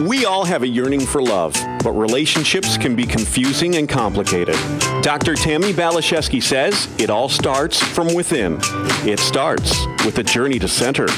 We 0.00 0.26
all 0.26 0.44
have 0.44 0.62
a 0.62 0.68
yearning 0.68 1.00
for 1.00 1.20
love, 1.20 1.54
but 1.82 1.90
relationships 1.90 2.78
can 2.78 2.94
be 2.94 3.04
confusing 3.04 3.74
and 3.74 3.88
complicated. 3.88 4.54
Dr. 5.02 5.34
Tammy 5.34 5.72
Baliszewski 5.72 6.40
says 6.40 6.88
it 7.00 7.10
all 7.10 7.28
starts 7.28 7.82
from 7.82 8.14
within. 8.14 8.58
It 9.04 9.18
starts 9.18 9.86
with 10.04 10.18
a 10.18 10.22
journey 10.22 10.60
to 10.60 10.68
center. 10.68 11.10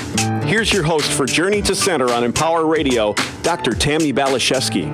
Here's 0.47 0.73
your 0.73 0.83
host 0.83 1.13
for 1.13 1.27
Journey 1.27 1.61
to 1.63 1.75
Center 1.75 2.11
on 2.11 2.25
Empower 2.25 2.65
Radio, 2.65 3.15
Dr. 3.43 3.73
Tammy 3.73 4.15
Baliszewski. 4.15 4.89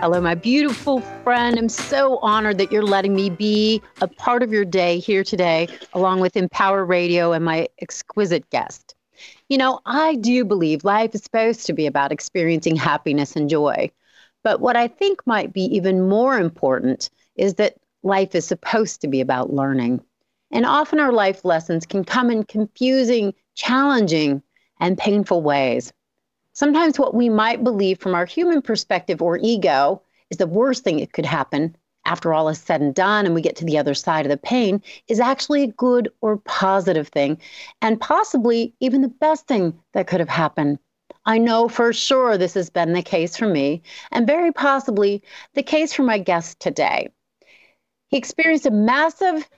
Hello, 0.00 0.20
my 0.20 0.36
beautiful 0.36 1.00
friend. 1.24 1.58
I'm 1.58 1.68
so 1.68 2.18
honored 2.18 2.58
that 2.58 2.70
you're 2.70 2.84
letting 2.84 3.16
me 3.16 3.28
be 3.28 3.82
a 4.00 4.06
part 4.06 4.44
of 4.44 4.52
your 4.52 4.64
day 4.64 5.00
here 5.00 5.24
today, 5.24 5.66
along 5.94 6.20
with 6.20 6.36
Empower 6.36 6.84
Radio 6.84 7.32
and 7.32 7.44
my 7.44 7.68
exquisite 7.80 8.48
guest. 8.50 8.95
You 9.48 9.58
know, 9.58 9.80
I 9.86 10.16
do 10.16 10.44
believe 10.44 10.84
life 10.84 11.14
is 11.14 11.22
supposed 11.22 11.66
to 11.66 11.72
be 11.72 11.86
about 11.86 12.12
experiencing 12.12 12.76
happiness 12.76 13.36
and 13.36 13.48
joy. 13.48 13.90
But 14.42 14.60
what 14.60 14.76
I 14.76 14.88
think 14.88 15.24
might 15.26 15.52
be 15.52 15.62
even 15.76 16.08
more 16.08 16.38
important 16.38 17.10
is 17.36 17.54
that 17.54 17.76
life 18.02 18.34
is 18.34 18.44
supposed 18.44 19.00
to 19.00 19.08
be 19.08 19.20
about 19.20 19.52
learning. 19.52 20.00
And 20.50 20.64
often 20.64 21.00
our 21.00 21.12
life 21.12 21.44
lessons 21.44 21.86
can 21.86 22.04
come 22.04 22.30
in 22.30 22.44
confusing, 22.44 23.34
challenging, 23.54 24.42
and 24.80 24.98
painful 24.98 25.42
ways. 25.42 25.92
Sometimes 26.52 26.98
what 26.98 27.14
we 27.14 27.28
might 27.28 27.64
believe 27.64 28.00
from 28.00 28.14
our 28.14 28.26
human 28.26 28.62
perspective 28.62 29.20
or 29.20 29.38
ego 29.38 30.02
is 30.30 30.38
the 30.38 30.46
worst 30.46 30.84
thing 30.84 30.98
that 30.98 31.12
could 31.12 31.26
happen 31.26 31.76
after 32.06 32.32
all 32.32 32.48
is 32.48 32.58
said 32.58 32.80
and 32.80 32.94
done 32.94 33.26
and 33.26 33.34
we 33.34 33.42
get 33.42 33.56
to 33.56 33.64
the 33.64 33.76
other 33.76 33.94
side 33.94 34.24
of 34.24 34.30
the 34.30 34.36
pain 34.36 34.82
is 35.08 35.20
actually 35.20 35.64
a 35.64 35.68
good 35.68 36.08
or 36.20 36.38
positive 36.38 37.08
thing, 37.08 37.38
and 37.82 38.00
possibly 38.00 38.72
even 38.80 39.02
the 39.02 39.08
best 39.08 39.46
thing 39.46 39.78
that 39.92 40.06
could 40.06 40.20
have 40.20 40.28
happened. 40.28 40.78
I 41.26 41.38
know 41.38 41.68
for 41.68 41.92
sure 41.92 42.38
this 42.38 42.54
has 42.54 42.70
been 42.70 42.92
the 42.92 43.02
case 43.02 43.36
for 43.36 43.48
me, 43.48 43.82
and 44.12 44.26
very 44.26 44.52
possibly 44.52 45.22
the 45.54 45.62
case 45.62 45.92
for 45.92 46.04
my 46.04 46.18
guest 46.18 46.60
today. 46.60 47.08
He 48.08 48.16
experienced 48.16 48.66
a 48.66 48.70
massive 48.70 49.48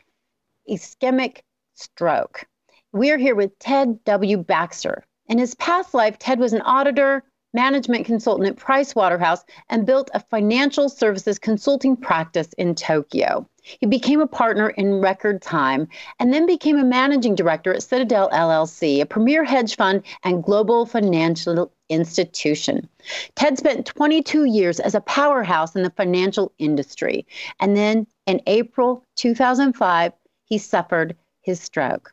ischemic 0.69 1.43
stroke. 1.75 2.47
We 2.93 3.11
are 3.11 3.19
here 3.19 3.35
with 3.35 3.59
Ted 3.59 4.03
W. 4.05 4.39
Baxter. 4.39 5.05
In 5.27 5.39
his 5.39 5.55
past 5.57 5.93
life, 5.93 6.19
Ted 6.19 6.39
was 6.39 6.55
an 6.55 6.63
auditor, 6.63 7.23
management 7.55 8.07
consultant 8.07 8.49
at 8.49 8.57
Price 8.57 8.95
Waterhouse 8.95 9.45
and 9.69 9.87
built 9.87 10.11
a 10.15 10.21
financial 10.21 10.89
services 10.89 11.39
consulting 11.39 11.97
practice 11.97 12.49
in 12.59 12.75
Tokyo. 12.75 13.49
He 13.63 13.87
became 13.87 14.21
a 14.21 14.27
partner 14.27 14.71
in 14.71 15.01
record 15.01 15.43
time 15.43 15.89
and 16.19 16.33
then 16.33 16.47
became 16.47 16.79
a 16.79 16.85
managing 16.85 17.35
director 17.35 17.75
at 17.75 17.83
Citadel 17.83 18.31
LLC, 18.31 19.01
a 19.01 19.07
premier 19.07 19.45
hedge 19.45 19.77
fund 19.77 20.03
and 20.25 20.43
global 20.43 20.87
financial 20.87 21.71
institution. 21.89 22.89
Ted 23.35 23.59
spent 23.59 23.87
22 23.87 24.45
years 24.45 24.81
as 24.81 24.95
a 24.95 25.01
powerhouse 25.03 25.75
in 25.75 25.83
the 25.83 25.91
financial 25.91 26.53
industry. 26.59 27.27
And 27.61 27.77
then 27.77 28.07
in 28.27 28.41
April 28.47 29.05
2005, 29.17 30.13
he 30.45 30.59
suffered 30.59 31.17
his 31.43 31.61
stroke. 31.61 32.13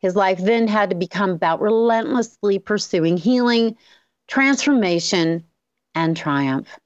His 0.00 0.14
life 0.14 0.38
then 0.38 0.68
had 0.68 0.90
to 0.90 0.96
become 0.96 1.30
about 1.30 1.60
relentlessly 1.60 2.60
pursuing 2.60 3.16
healing, 3.16 3.76
transformation, 4.28 5.42
and 5.94 6.16
triumph. 6.16 6.78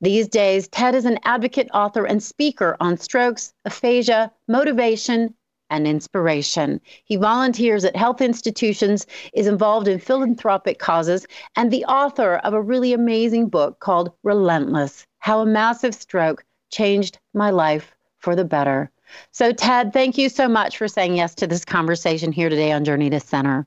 These 0.00 0.28
days, 0.28 0.68
Ted 0.68 0.94
is 0.94 1.04
an 1.04 1.18
advocate, 1.24 1.68
author, 1.74 2.04
and 2.04 2.22
speaker 2.22 2.76
on 2.80 2.96
strokes, 2.98 3.52
aphasia, 3.64 4.30
motivation, 4.48 5.34
and 5.70 5.86
inspiration. 5.86 6.80
He 7.04 7.16
volunteers 7.16 7.84
at 7.84 7.96
health 7.96 8.20
institutions, 8.20 9.06
is 9.32 9.46
involved 9.46 9.88
in 9.88 9.98
philanthropic 9.98 10.78
causes, 10.78 11.26
and 11.56 11.70
the 11.70 11.84
author 11.86 12.36
of 12.36 12.52
a 12.52 12.62
really 12.62 12.92
amazing 12.92 13.48
book 13.48 13.80
called 13.80 14.12
Relentless 14.22 15.06
How 15.18 15.40
a 15.40 15.46
Massive 15.46 15.94
Stroke 15.94 16.44
Changed 16.70 17.18
My 17.32 17.50
Life 17.50 17.94
for 18.18 18.36
the 18.36 18.44
Better. 18.44 18.90
So, 19.32 19.52
Ted, 19.52 19.92
thank 19.92 20.18
you 20.18 20.28
so 20.28 20.48
much 20.48 20.78
for 20.78 20.88
saying 20.88 21.16
yes 21.16 21.34
to 21.36 21.46
this 21.46 21.64
conversation 21.64 22.32
here 22.32 22.48
today 22.48 22.72
on 22.72 22.84
Journey 22.84 23.10
to 23.10 23.20
Center. 23.20 23.66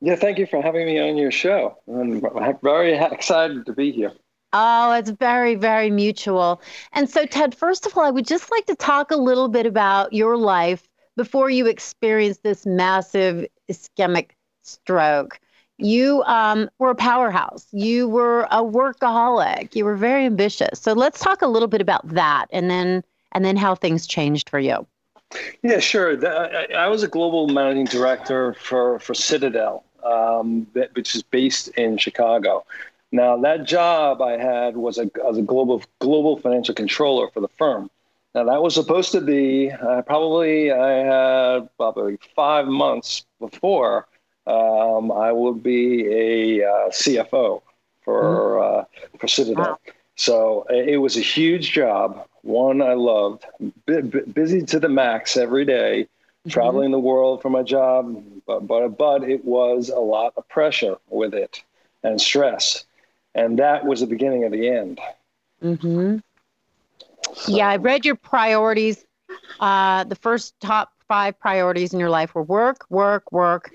Yeah, 0.00 0.16
thank 0.16 0.38
you 0.38 0.46
for 0.46 0.62
having 0.62 0.86
me 0.86 0.98
on 0.98 1.16
your 1.16 1.30
show. 1.30 1.76
I'm 1.86 2.22
very 2.62 2.94
excited 2.94 3.66
to 3.66 3.72
be 3.72 3.92
here. 3.92 4.12
Oh, 4.52 4.92
it's 4.92 5.10
very, 5.10 5.54
very 5.54 5.90
mutual. 5.90 6.60
And 6.92 7.08
so, 7.08 7.26
Ted, 7.26 7.54
first 7.54 7.86
of 7.86 7.96
all, 7.96 8.04
I 8.04 8.10
would 8.10 8.26
just 8.26 8.50
like 8.50 8.66
to 8.66 8.74
talk 8.74 9.10
a 9.10 9.16
little 9.16 9.48
bit 9.48 9.66
about 9.66 10.12
your 10.12 10.36
life 10.36 10.88
before 11.16 11.50
you 11.50 11.66
experienced 11.66 12.42
this 12.42 12.66
massive 12.66 13.46
ischemic 13.70 14.30
stroke. 14.62 15.38
You 15.78 16.22
um, 16.24 16.68
were 16.78 16.90
a 16.90 16.94
powerhouse. 16.94 17.66
You 17.70 18.08
were 18.08 18.42
a 18.50 18.62
workaholic. 18.62 19.74
You 19.74 19.84
were 19.84 19.96
very 19.96 20.26
ambitious. 20.26 20.80
So 20.80 20.94
let's 20.94 21.20
talk 21.20 21.42
a 21.42 21.46
little 21.46 21.68
bit 21.68 21.80
about 21.80 22.08
that, 22.08 22.46
and 22.50 22.70
then 22.70 23.04
and 23.32 23.44
then 23.44 23.56
how 23.56 23.74
things 23.74 24.06
changed 24.06 24.50
for 24.50 24.58
you. 24.58 24.86
Yeah, 25.62 25.78
sure. 25.78 26.18
I 26.76 26.88
was 26.88 27.02
a 27.02 27.08
global 27.08 27.48
managing 27.48 27.86
director 27.86 28.54
for 28.54 28.98
for 28.98 29.14
Citadel, 29.14 29.84
um, 30.04 30.66
that, 30.74 30.94
which 30.94 31.14
is 31.14 31.22
based 31.22 31.68
in 31.68 31.98
Chicago. 31.98 32.64
Now, 33.12 33.36
that 33.38 33.64
job 33.64 34.22
I 34.22 34.32
had 34.32 34.76
was 34.76 34.98
a, 34.98 35.10
as 35.28 35.36
a 35.36 35.42
global 35.42 35.82
global 35.98 36.38
financial 36.38 36.74
controller 36.74 37.28
for 37.30 37.40
the 37.40 37.48
firm. 37.48 37.90
Now, 38.34 38.44
that 38.44 38.62
was 38.62 38.74
supposed 38.74 39.10
to 39.12 39.20
be 39.20 39.70
uh, 39.70 40.02
probably 40.02 40.70
I 40.70 40.90
had 40.90 41.68
probably 41.76 42.18
five 42.36 42.66
months 42.66 43.24
before 43.40 44.06
um, 44.46 45.10
I 45.10 45.32
would 45.32 45.62
be 45.62 46.06
a 46.06 46.64
uh, 46.64 46.90
CFO 46.90 47.62
for 48.02 48.22
mm-hmm. 48.22 48.80
uh, 48.80 49.18
for 49.18 49.28
Citadel. 49.28 49.64
Wow. 49.64 49.78
So 50.16 50.66
it 50.68 51.00
was 51.00 51.16
a 51.16 51.22
huge 51.22 51.72
job. 51.72 52.26
One 52.42 52.82
I 52.82 52.92
loved, 52.92 53.44
B- 53.86 54.00
busy 54.32 54.62
to 54.66 54.78
the 54.78 54.88
max 54.88 55.36
every 55.36 55.64
day, 55.64 56.08
mm-hmm. 56.40 56.50
traveling 56.50 56.90
the 56.90 56.98
world 56.98 57.42
for 57.42 57.50
my 57.50 57.62
job, 57.62 58.22
but, 58.46 58.66
but 58.66 58.88
but 58.96 59.24
it 59.24 59.44
was 59.44 59.88
a 59.88 59.98
lot 59.98 60.34
of 60.36 60.48
pressure 60.48 60.96
with 61.08 61.34
it 61.34 61.62
and 62.02 62.20
stress, 62.20 62.84
and 63.34 63.58
that 63.58 63.84
was 63.84 64.00
the 64.00 64.06
beginning 64.06 64.44
of 64.44 64.52
the 64.52 64.68
end. 64.68 65.00
Mm-hmm. 65.62 66.18
So. 67.34 67.56
Yeah, 67.56 67.68
I 67.68 67.76
read 67.76 68.04
your 68.04 68.16
priorities. 68.16 69.04
Uh, 69.60 70.04
the 70.04 70.16
first 70.16 70.58
top 70.60 70.92
five 71.06 71.38
priorities 71.38 71.92
in 71.92 72.00
your 72.00 72.10
life 72.10 72.34
were 72.34 72.42
work, 72.42 72.86
work, 72.88 73.30
work, 73.30 73.70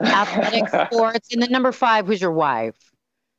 athletic 0.00 0.68
sports, 0.92 1.32
and 1.32 1.42
then 1.42 1.50
number 1.50 1.72
five 1.72 2.08
was 2.08 2.20
your 2.20 2.32
wife. 2.32 2.90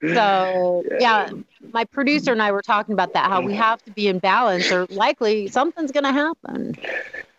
So 0.02 0.84
yeah, 1.00 1.30
my 1.74 1.86
producer 1.86 2.32
and 2.32 2.42
I 2.42 2.52
were 2.52 2.64
talking 2.64 2.94
about 2.94 3.14
that. 3.14 3.30
How 3.30 3.42
we 3.42 3.54
have 3.54 3.84
to 3.84 3.92
be 3.92 4.08
in 4.08 4.18
balance, 4.18 4.72
or 4.72 4.88
likely 4.90 5.48
something's 5.48 5.92
going 5.92 6.06
to 6.06 6.12
happen. 6.12 6.76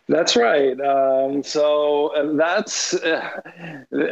That's 0.09 0.37
right. 0.37 0.79
Um, 0.81 1.43
so 1.43 2.13
that's 2.37 2.95
uh, 2.95 3.41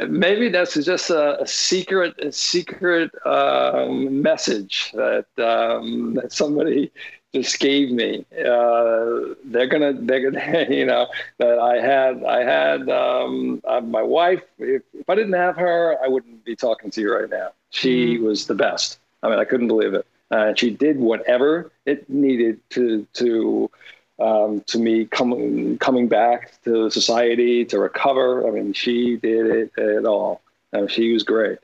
maybe 0.09 0.49
that's 0.49 0.75
just 0.85 1.11
a, 1.11 1.43
a 1.43 1.47
secret, 1.47 2.19
a 2.21 2.33
secret 2.33 3.11
um, 3.27 4.23
message 4.23 4.93
that 4.95 5.27
um, 5.39 6.15
that 6.15 6.33
somebody 6.33 6.93
just 7.35 7.59
gave 7.61 7.91
me. 7.91 8.25
Uh, 8.33 9.35
they're 9.45 9.67
gonna, 9.67 9.93
they're 9.93 10.31
gonna, 10.31 10.67
you 10.71 10.85
know, 10.85 11.07
that 11.39 11.59
I 11.59 11.81
had, 11.81 12.25
I 12.25 12.43
had 12.43 12.89
um, 12.89 13.63
uh, 13.65 13.81
my 13.81 14.03
wife. 14.03 14.43
If, 14.59 14.83
if 14.95 15.09
I 15.09 15.15
didn't 15.15 15.35
have 15.35 15.57
her, 15.57 15.97
I 16.03 16.09
wouldn't 16.09 16.45
be 16.45 16.57
talking 16.57 16.91
to 16.91 17.01
you 17.01 17.15
right 17.15 17.31
now. 17.31 17.51
She 17.71 18.15
mm-hmm. 18.15 18.25
was 18.25 18.47
the 18.47 18.55
best. 18.55 18.99
I 19.23 19.29
mean, 19.29 19.39
I 19.39 19.45
couldn't 19.45 19.69
believe 19.69 19.95
it. 19.95 20.07
Uh, 20.31 20.55
she 20.55 20.71
did 20.71 20.99
whatever 20.99 21.73
it 21.87 22.09
needed 22.09 22.61
to 22.71 23.07
to 23.15 23.71
um, 24.21 24.63
to 24.67 24.79
me 24.79 25.07
coming 25.07 25.79
coming 25.79 26.09
back 26.09 26.53
to 26.65 26.91
society 26.91 27.65
to 27.67 27.79
recover. 27.79 28.47
I 28.47 28.51
mean, 28.51 28.73
she 28.73 29.17
did 29.17 29.47
it 29.47 29.79
at 29.79 30.05
all. 30.05 30.43
Uh, 30.73 30.87
she 30.87 31.13
was 31.13 31.23
great. 31.23 31.59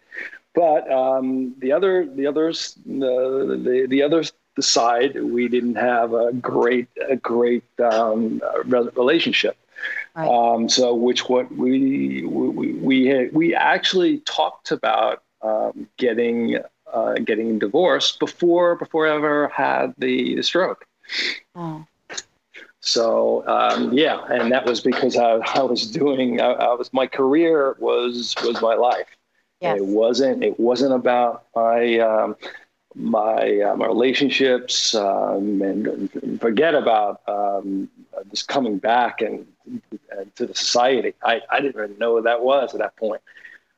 But 0.55 0.91
um, 0.91 1.55
the 1.59 1.73
other 1.73 2.07
the 2.07 2.27
others 2.27 2.77
the 2.87 3.87
the, 3.89 4.33
the 4.57 4.63
side 4.63 5.23
we 5.23 5.49
didn't 5.49 5.77
have 5.77 6.15
a 6.15 6.33
great 6.33 6.89
a 7.09 7.17
great 7.17 7.65
um, 7.81 8.41
relationship. 8.65 9.57
Right. 10.15 10.27
Um, 10.27 10.69
so 10.69 10.95
which 10.95 11.29
what 11.29 11.55
we 11.55 12.25
we 12.25 12.73
we, 12.73 13.07
had, 13.07 13.33
we 13.35 13.55
actually 13.55 14.19
talked 14.21 14.73
about 14.73 15.23
um, 15.43 15.87
getting 15.99 16.59
uh, 16.91 17.15
getting 17.15 17.59
divorced 17.59 18.19
before 18.19 18.77
before 18.77 19.07
I 19.07 19.15
ever 19.15 19.49
had 19.49 19.95
the, 19.99 20.37
the 20.37 20.43
stroke. 20.43 20.87
Oh. 21.55 21.87
So 22.87 23.45
um, 23.49 23.93
yeah, 23.93 24.25
and 24.31 24.53
that 24.53 24.65
was 24.65 24.81
because 24.81 25.17
I, 25.17 25.39
I 25.55 25.63
was 25.63 25.91
doing 25.91 26.41
I, 26.41 26.53
I, 26.53 26.75
was 26.75 26.93
my 26.93 27.09
career 27.09 27.75
was 27.81 28.37
was 28.45 28.63
my 28.63 28.75
life. 28.75 29.09
Yes. 29.61 29.79
It 29.79 29.87
wasn't 29.87 30.45
it 30.45 30.61
wasn't 30.61 30.95
about 30.95 31.47
my 31.57 31.99
um, 31.99 32.37
my 32.95 33.61
uh, 33.61 33.75
my 33.75 33.87
relationships 33.87 34.95
um, 34.95 35.61
and 35.63 36.41
forget 36.41 36.77
about 36.77 37.23
um, 37.27 37.89
just 38.31 38.47
coming 38.47 38.79
back 38.79 39.21
and, 39.21 39.49
and, 40.13 40.37
to 40.37 40.47
the 40.47 40.55
society. 40.55 41.13
I, 41.25 41.43
I 41.51 41.61
didn't 41.61 41.83
even 41.83 41.99
know 41.99 42.15
what 42.15 42.25
that 42.25 42.45
was 42.45 42.73
at 42.73 42.79
that 42.79 42.97
point. 42.97 43.21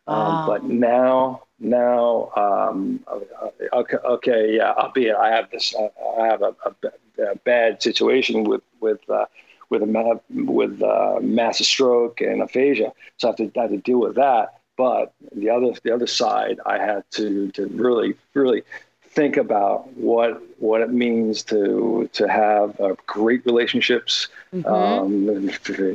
Um, 0.07 0.47
but 0.47 0.65
now 0.65 1.45
now 1.59 2.31
um, 2.37 3.01
okay, 3.73 3.97
okay, 3.97 4.57
yeah, 4.57 4.73
I'll 4.77 4.93
be. 4.93 5.11
I 5.11 5.31
have 5.31 5.51
this. 5.51 5.75
I 6.21 6.27
have 6.27 6.43
a, 6.43 6.55
a, 6.67 7.33
a 7.33 7.37
bad 7.37 7.83
situation 7.83 8.45
with 8.45 8.61
with 8.81 9.09
uh, 9.11 9.27
with 9.71 9.83
a 9.83 10.21
with 10.31 10.83
uh, 10.83 11.19
massive 11.21 11.67
stroke 11.67 12.21
and 12.21 12.43
aphasia, 12.43 12.93
so 13.17 13.29
I 13.29 13.31
have 13.31 13.37
to 13.37 13.59
I 13.59 13.63
have 13.63 13.71
to 13.71 13.79
deal 13.79 14.01
with 14.01 14.17
that. 14.17 14.61
But 14.77 15.13
the 15.35 15.51
other 15.51 15.73
the 15.83 15.93
other 15.93 16.07
side, 16.07 16.61
I 16.65 16.79
had 16.79 17.05
to 17.13 17.51
to 17.53 17.67
really 17.67 18.15
really 18.35 18.63
think 19.03 19.37
about 19.37 19.93
what 19.97 20.43
what 20.59 20.81
it 20.81 20.91
means 20.91 21.43
to 21.45 22.09
to 22.13 22.29
have 22.29 22.81
uh, 22.81 22.95
great 23.07 23.45
relationships. 23.45 24.29
Mm-hmm. 24.55 24.67
Um, 24.67 25.51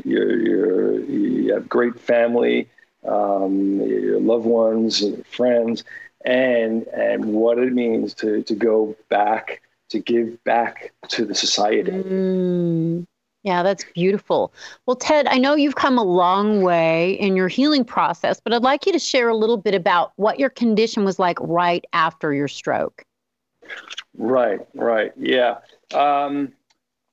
you're, 0.06 0.39
you're, 0.39 1.00
you 1.00 1.53
have 1.53 1.68
great 1.68 2.00
family 2.00 2.69
um, 3.07 3.81
your 3.81 4.19
loved 4.19 4.45
ones, 4.45 5.03
friends, 5.29 5.83
and 6.25 6.88
and 6.88 7.25
what 7.25 7.57
it 7.57 7.74
means 7.74 8.13
to 8.15 8.44
to 8.44 8.56
go 8.56 8.95
back 9.09 9.62
to 9.94 10.00
give 10.00 10.44
back 10.44 10.92
to 11.10 11.24
the 11.24 11.36
society. 11.36 11.92
Mm. 11.92 13.06
Yeah, 13.44 13.62
that's 13.62 13.86
beautiful. 13.94 14.54
Well, 14.86 14.95
Ted, 14.95 15.28
I 15.28 15.38
know 15.38 15.54
you've 15.54 15.75
come 15.75 15.98
a 15.98 16.04
long 16.04 16.62
way 16.62 17.13
in 17.13 17.36
your 17.36 17.48
healing 17.48 17.86
process, 17.86 18.40
but 18.40 18.54
I'd 18.54 18.63
like 18.63 18.86
you 18.86 18.94
to 18.94 19.00
share 19.00 19.30
a 19.30 19.36
little 19.36 19.57
bit 19.57 19.75
about 19.75 20.13
what 20.16 20.40
your 20.40 20.50
condition 20.50 21.04
was 21.04 21.19
like 21.19 21.38
right 21.42 21.84
after 21.94 22.34
your 22.34 22.48
stroke. 22.48 23.04
Right, 24.18 24.60
right. 24.74 25.12
Yeah. 25.18 25.57
Um, 25.94 26.54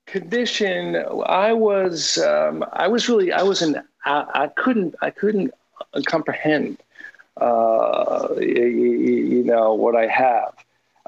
condition, 0.06 0.96
I 1.26 1.52
was, 1.52 2.18
um, 2.18 2.64
I 2.72 2.86
was 2.86 3.08
really, 3.08 3.32
I 3.32 3.42
was 3.42 3.60
not 3.62 3.84
I, 4.04 4.26
I 4.34 4.46
couldn't, 4.48 4.94
I 5.02 5.10
couldn't 5.10 5.52
comprehend, 6.06 6.78
uh, 7.36 8.28
you, 8.38 8.66
you, 8.66 9.44
know, 9.44 9.74
what 9.74 9.96
I 9.96 10.06
have. 10.06 10.54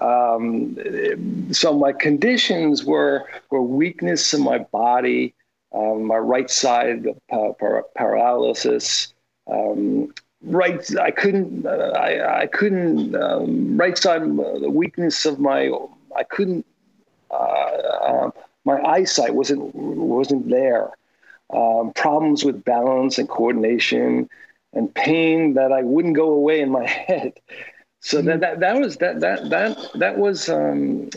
Um, 0.02 1.52
so 1.52 1.78
my 1.78 1.92
conditions 1.92 2.84
were 2.84 3.26
were 3.50 3.62
weakness 3.62 4.34
in 4.34 4.42
my 4.42 4.58
body, 4.58 5.34
um, 5.72 6.04
my 6.04 6.16
right 6.16 6.50
side 6.50 7.06
paralysis, 7.96 9.14
um, 9.50 10.12
right 10.42 10.84
I 10.98 11.10
couldn't 11.10 11.66
uh, 11.66 11.92
I, 11.96 12.42
I 12.42 12.46
couldn't 12.46 13.14
um, 13.14 13.76
right 13.76 13.96
side 13.96 14.22
the 14.22 14.70
weakness 14.70 15.24
of 15.24 15.38
my 15.38 15.70
I 16.16 16.24
couldn't 16.24 16.66
uh, 17.30 17.34
uh, 17.34 18.30
my 18.64 18.80
eyesight 18.82 19.34
wasn't 19.34 19.74
wasn't 19.74 20.48
there. 20.48 20.90
Um, 21.54 21.92
problems 21.94 22.44
with 22.44 22.64
balance 22.64 23.18
and 23.18 23.28
coordination, 23.28 24.28
and 24.72 24.94
pain 24.94 25.54
that 25.54 25.70
I 25.70 25.82
wouldn't 25.82 26.16
go 26.16 26.30
away 26.30 26.60
in 26.60 26.70
my 26.70 26.86
head. 27.08 27.34
So 28.04 28.20
that, 28.20 28.40
that 28.40 28.58
that 28.58 28.80
was 28.80 28.96
that 28.96 29.20
that 29.20 29.48
that 29.50 29.78
that 29.94 30.18
was 30.18 30.48
um, 30.48 31.08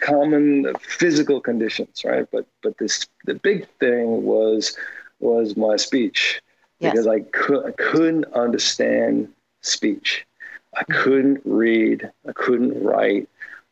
common 0.00 0.74
physical 0.80 1.40
conditions, 1.40 2.04
right? 2.04 2.26
But 2.32 2.46
but 2.64 2.76
this 2.78 3.06
the 3.26 3.34
big 3.34 3.68
thing 3.78 4.24
was 4.24 4.76
was 5.20 5.56
my 5.56 5.76
speech 5.76 6.42
yes. 6.80 6.90
because 6.90 7.06
I 7.06 7.20
could 7.20 7.64
I 7.64 7.70
couldn't 7.70 8.24
understand 8.34 9.32
speech. 9.60 10.26
I 10.74 10.80
mm-hmm. 10.80 11.02
couldn't 11.02 11.42
read. 11.44 12.10
I 12.28 12.32
couldn't 12.32 12.82
write. 12.82 13.28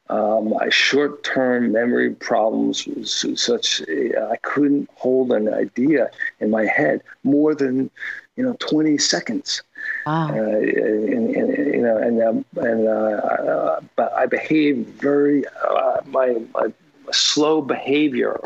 Um, 0.09 0.51
my 0.51 0.69
short-term 0.71 1.71
memory 1.73 2.11
problems 2.15 2.87
was 2.87 3.25
such 3.35 3.83
I 3.83 4.37
couldn't 4.43 4.89
hold 4.95 5.33
an 5.33 5.53
idea 5.53 6.11
in 6.39 6.51
my 6.51 6.67
head 6.67 7.03
more 7.25 7.53
than 7.55 7.91
you 8.37 8.45
know 8.45 8.55
20 8.61 8.97
seconds. 8.99 9.63
Wow. 10.07 10.29
Uh, 10.29 10.33
and, 10.33 11.37
and, 11.37 11.75
you 11.75 11.83
know, 11.83 11.97
and 11.97 12.23
um, 12.23 12.45
and 12.57 12.89
uh, 12.89 12.91
uh, 12.91 13.81
but 13.97 14.13
I 14.13 14.27
behaved 14.27 14.89
very 15.01 15.45
uh, 15.47 16.01
my, 16.07 16.41
my 16.55 16.73
slow 17.13 17.61
behavior 17.61 18.41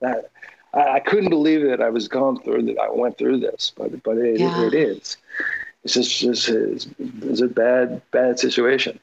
that 0.00 0.30
I, 0.74 0.88
I, 0.88 1.00
couldn't 1.00 1.30
believe 1.30 1.62
that 1.62 1.80
I 1.80 1.90
was 1.90 2.08
going 2.08 2.40
through 2.40 2.62
that 2.62 2.78
I 2.80 2.90
went 2.90 3.18
through 3.18 3.40
this, 3.40 3.72
but 3.76 4.02
but 4.02 4.18
it, 4.18 4.40
yeah. 4.40 4.62
it, 4.62 4.74
it 4.74 4.76
is. 4.76 5.16
It's 5.84 5.94
just, 5.94 6.18
just 6.18 6.48
it's, 6.48 6.88
it's 6.98 7.40
a 7.40 7.48
bad 7.48 8.02
bad 8.10 8.38
situation 8.38 8.98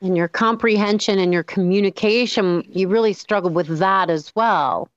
and 0.00 0.16
your 0.16 0.28
comprehension 0.28 1.18
and 1.18 1.32
your 1.32 1.42
communication, 1.42 2.64
you 2.68 2.88
really 2.88 3.12
struggled 3.12 3.54
with 3.54 3.78
that 3.78 4.10
as 4.10 4.32
well. 4.34 4.88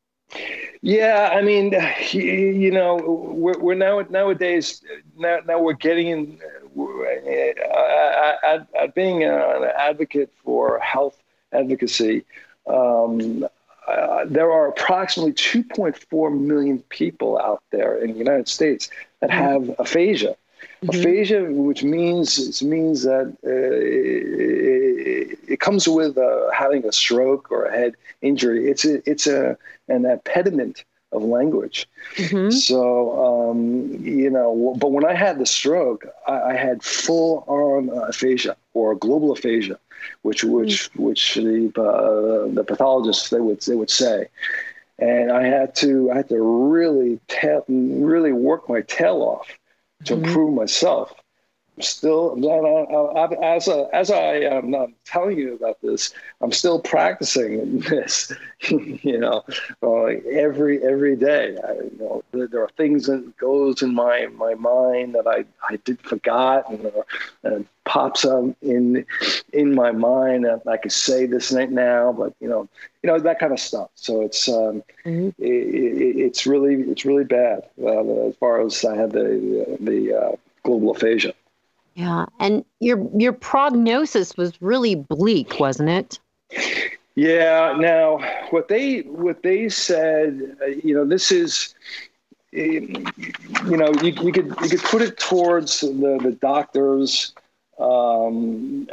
Yeah, 0.82 1.30
I 1.34 1.42
mean, 1.42 1.74
you 2.12 2.72
know, 2.72 2.96
we're, 2.96 3.58
we're 3.60 3.76
now 3.76 4.02
nowadays 4.10 4.82
now, 5.18 5.40
now 5.46 5.60
we're 5.60 5.74
getting 5.74 6.08
in. 6.08 6.40
Uh, 6.76 8.34
at, 8.44 8.68
at 8.82 8.96
being 8.96 9.24
an 9.24 9.64
advocate 9.78 10.34
for 10.44 10.80
health 10.80 11.22
advocacy, 11.52 12.26
um, 12.66 13.46
uh, 13.88 14.26
there 14.26 14.52
are 14.52 14.70
approximately 14.70 15.34
2.4 15.34 16.40
million 16.40 16.80
people 16.90 17.38
out 17.40 17.62
there 17.72 17.98
in 17.98 18.14
the 18.14 18.18
United 18.18 18.48
States 18.48 18.90
that 19.20 19.30
mm-hmm. 19.30 19.68
have 19.70 19.76
aphasia. 19.78 20.36
Mm-hmm. 20.84 21.00
Aphasia, 21.00 21.44
which 21.52 21.84
means 21.84 22.38
it 22.38 22.66
means 22.66 23.04
that 23.04 23.28
uh, 23.46 23.50
it, 23.50 25.40
it, 25.48 25.60
comes 25.60 25.88
with 25.88 26.18
uh, 26.18 26.52
having 26.52 26.86
a 26.86 26.92
stroke 26.92 27.52
or 27.52 27.66
a 27.66 27.72
head 27.72 27.96
injury. 28.22 28.70
It's 28.70 28.86
a, 28.86 29.10
it's 29.10 29.28
a 29.28 29.58
an 29.88 30.06
impediment 30.06 30.84
of 31.12 31.24
language. 31.24 31.88
Mm-hmm. 32.16 32.52
So 32.52 33.52
um, 33.52 33.86
you 34.02 34.30
know, 34.30 34.76
but 34.78 34.92
when 34.92 35.06
I 35.06 35.14
had 35.14 35.40
the 35.40 35.46
stroke, 35.46 36.06
I, 36.28 36.42
I 36.42 36.56
had 36.56 36.84
full 36.84 37.46
arm 37.48 37.90
aphasia 37.90 38.56
or 38.74 38.96
global 38.96 39.32
aphasia, 39.32 39.80
which 40.24 40.44
which 40.44 40.92
mm-hmm. 40.92 41.04
which 41.04 41.36
the 41.36 41.72
uh, 41.82 42.54
the 42.54 42.64
pathologists 42.64 43.30
they 43.30 43.40
would 43.40 43.62
they 43.62 43.76
would 43.76 43.92
say 43.92 44.28
and 45.00 45.32
I 45.32 45.44
had 45.44 45.76
to 45.76 46.12
I 46.12 46.18
had 46.18 46.30
to 46.30 46.42
really 46.42 47.20
ta- 47.28 47.64
really 47.68 48.32
work 48.32 48.70
my 48.70 48.82
tail 48.82 49.22
off 49.22 49.48
to 50.06 50.16
mm-hmm. 50.16 50.26
improve 50.26 50.54
myself. 50.56 51.14
I'm 51.76 51.82
still 51.84 52.38
as 53.42 53.68
a, 53.68 53.90
as 53.94 54.12
I 54.12 54.36
am 54.36 54.76
telling 55.06 55.38
you 55.40 55.56
about 55.56 55.82
this, 55.82 56.14
I'm 56.42 56.52
still 56.52 56.80
practicing 56.80 57.80
this. 57.90 58.32
you 58.70 59.18
know, 59.18 59.44
uh, 59.82 60.04
every 60.30 60.84
every 60.84 61.16
day. 61.16 61.58
I, 61.68 61.74
you 61.74 61.98
know, 62.00 62.24
there 62.32 62.64
are 62.64 62.70
things 62.78 63.08
that 63.08 63.36
goes 63.38 63.82
in 63.82 63.94
my 63.94 64.28
my 64.36 64.54
mind 64.54 65.16
that 65.16 65.28
I 65.28 65.46
I 65.68 65.78
did 65.78 66.00
forgot 66.02 66.70
and, 66.70 66.86
uh, 66.86 67.02
and 67.44 67.68
pops 67.86 68.24
up 68.24 68.46
in 68.62 69.06
in 69.52 69.76
my 69.76 69.92
mind. 69.92 70.46
And 70.46 70.62
I 70.68 70.78
could 70.78 70.92
say 70.92 71.26
this 71.26 71.52
right 71.52 71.72
now, 71.72 72.14
but 72.14 72.34
you 72.40 72.48
know, 72.48 72.70
you 73.02 73.08
know 73.08 73.20
that 73.20 73.40
kind 73.40 73.52
of 73.52 73.60
stuff. 73.60 73.90
So 73.96 74.22
it's 74.22 74.48
um, 74.48 74.84
mm-hmm. 75.06 75.30
it, 75.40 75.46
it, 75.46 76.18
it's 76.20 76.46
really 76.46 76.76
it's 76.84 77.06
really 77.06 77.26
bad 77.26 77.64
uh, 77.82 78.28
as 78.28 78.36
far 78.38 78.62
as 78.62 78.86
I 78.86 78.96
had 78.96 79.12
the 79.12 79.78
the 79.80 80.14
uh, 80.14 80.36
global 80.64 80.92
aphasia. 80.92 81.34
Yeah, 81.96 82.26
and 82.40 82.66
your 82.80 83.08
your 83.16 83.34
prognosis 83.34 84.36
was 84.36 84.60
really 84.62 84.96
bleak, 84.96 85.60
wasn't 85.60 85.90
it? 85.90 86.20
Yeah. 87.16 87.76
Now, 87.78 88.20
what 88.50 88.68
they 88.68 89.02
what 89.02 89.44
they 89.44 89.70
said, 89.70 90.58
uh, 90.62 90.66
you 90.66 90.96
know, 90.96 91.06
this 91.06 91.32
is, 91.32 91.76
you 92.52 93.04
know, 93.64 93.92
you, 94.02 94.12
you 94.12 94.32
could 94.32 94.56
you 94.62 94.70
could 94.70 94.84
put 94.84 95.02
it 95.02 95.18
towards 95.20 95.82
the 95.82 96.20
the 96.22 96.38
doctors. 96.42 97.34
Um, 97.80 98.88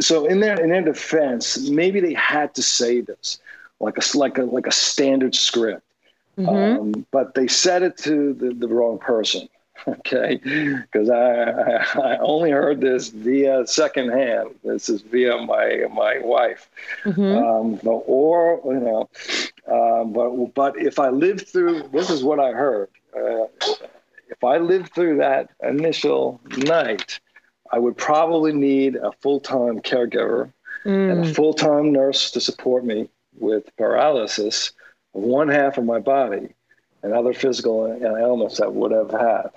so 0.00 0.26
in 0.26 0.40
their 0.40 0.60
in 0.60 0.70
their 0.70 0.82
defense, 0.82 1.68
maybe 1.68 2.00
they 2.00 2.14
had 2.14 2.54
to 2.56 2.62
say 2.62 3.00
this 3.02 3.38
like 3.80 3.98
a 3.98 4.18
like 4.18 4.38
a 4.38 4.42
like 4.42 4.66
a 4.66 4.72
standard 4.72 5.34
script, 5.34 5.82
mm-hmm. 6.38 6.48
um, 6.48 7.06
but 7.10 7.34
they 7.34 7.46
said 7.46 7.82
it 7.82 7.96
to 7.98 8.34
the, 8.34 8.54
the 8.54 8.68
wrong 8.68 8.98
person. 8.98 9.48
okay? 9.88 10.36
Because 10.36 11.10
I, 11.10 11.84
I 12.00 12.18
only 12.18 12.50
heard 12.50 12.80
this 12.80 13.08
via 13.08 13.66
secondhand. 13.66 14.54
This 14.64 14.88
is 14.88 15.02
via 15.02 15.38
my 15.38 15.86
my 15.92 16.18
wife, 16.20 16.68
mm-hmm. 17.04 17.22
um, 17.22 17.80
but, 17.82 18.02
or 18.06 18.60
you 18.64 18.80
know, 18.80 19.08
uh, 19.70 20.04
but 20.04 20.54
but 20.54 20.78
if 20.78 20.98
I 20.98 21.10
lived 21.10 21.48
through, 21.48 21.88
this 21.92 22.10
is 22.10 22.22
what 22.22 22.40
I 22.40 22.52
heard. 22.52 22.88
Uh, 23.16 23.46
if 24.28 24.42
I 24.42 24.58
lived 24.58 24.92
through 24.94 25.18
that 25.18 25.50
initial 25.62 26.40
night, 26.56 27.20
I 27.72 27.78
would 27.78 27.96
probably 27.96 28.52
need 28.52 28.96
a 28.96 29.12
full 29.20 29.40
time 29.40 29.80
caregiver 29.80 30.52
mm. 30.84 31.12
and 31.12 31.24
a 31.24 31.28
mm. 31.28 31.34
full 31.34 31.54
time 31.54 31.92
nurse 31.92 32.30
to 32.32 32.40
support 32.40 32.84
me 32.84 33.08
with 33.38 33.74
paralysis 33.76 34.72
of 35.14 35.22
one 35.22 35.48
half 35.48 35.78
of 35.78 35.84
my 35.84 35.98
body 35.98 36.54
and 37.02 37.12
other 37.12 37.32
physical 37.32 37.86
ailments 37.86 38.58
that 38.58 38.72
would 38.74 38.92
have 38.92 39.10
had. 39.10 39.50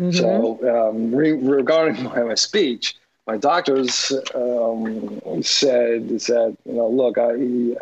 Mm-hmm. 0.00 0.12
So, 0.12 0.88
um, 0.88 1.14
re- 1.14 1.32
regarding 1.32 2.04
my, 2.04 2.22
my, 2.22 2.34
speech, 2.34 2.96
my 3.26 3.36
doctors 3.36 4.12
um, 4.34 5.42
said 5.42 6.20
said 6.20 6.56
you 6.64 6.74
know 6.74 6.88
look 6.88 7.18
I, 7.18 7.32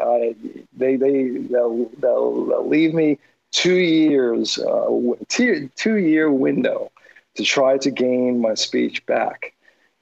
I 0.02 0.34
they 0.76 0.96
they 0.96 1.28
they'll, 1.28 1.88
they'll, 2.00 2.44
they'll 2.44 2.68
leave 2.68 2.92
me 2.94 3.18
two 3.50 3.76
years 3.76 4.58
uh, 4.58 4.88
two, 5.28 5.70
two 5.76 5.96
year 5.96 6.30
window 6.30 6.90
to 7.36 7.44
try 7.44 7.78
to 7.78 7.90
gain 7.90 8.40
my 8.40 8.54
speech 8.54 9.04
back 9.06 9.54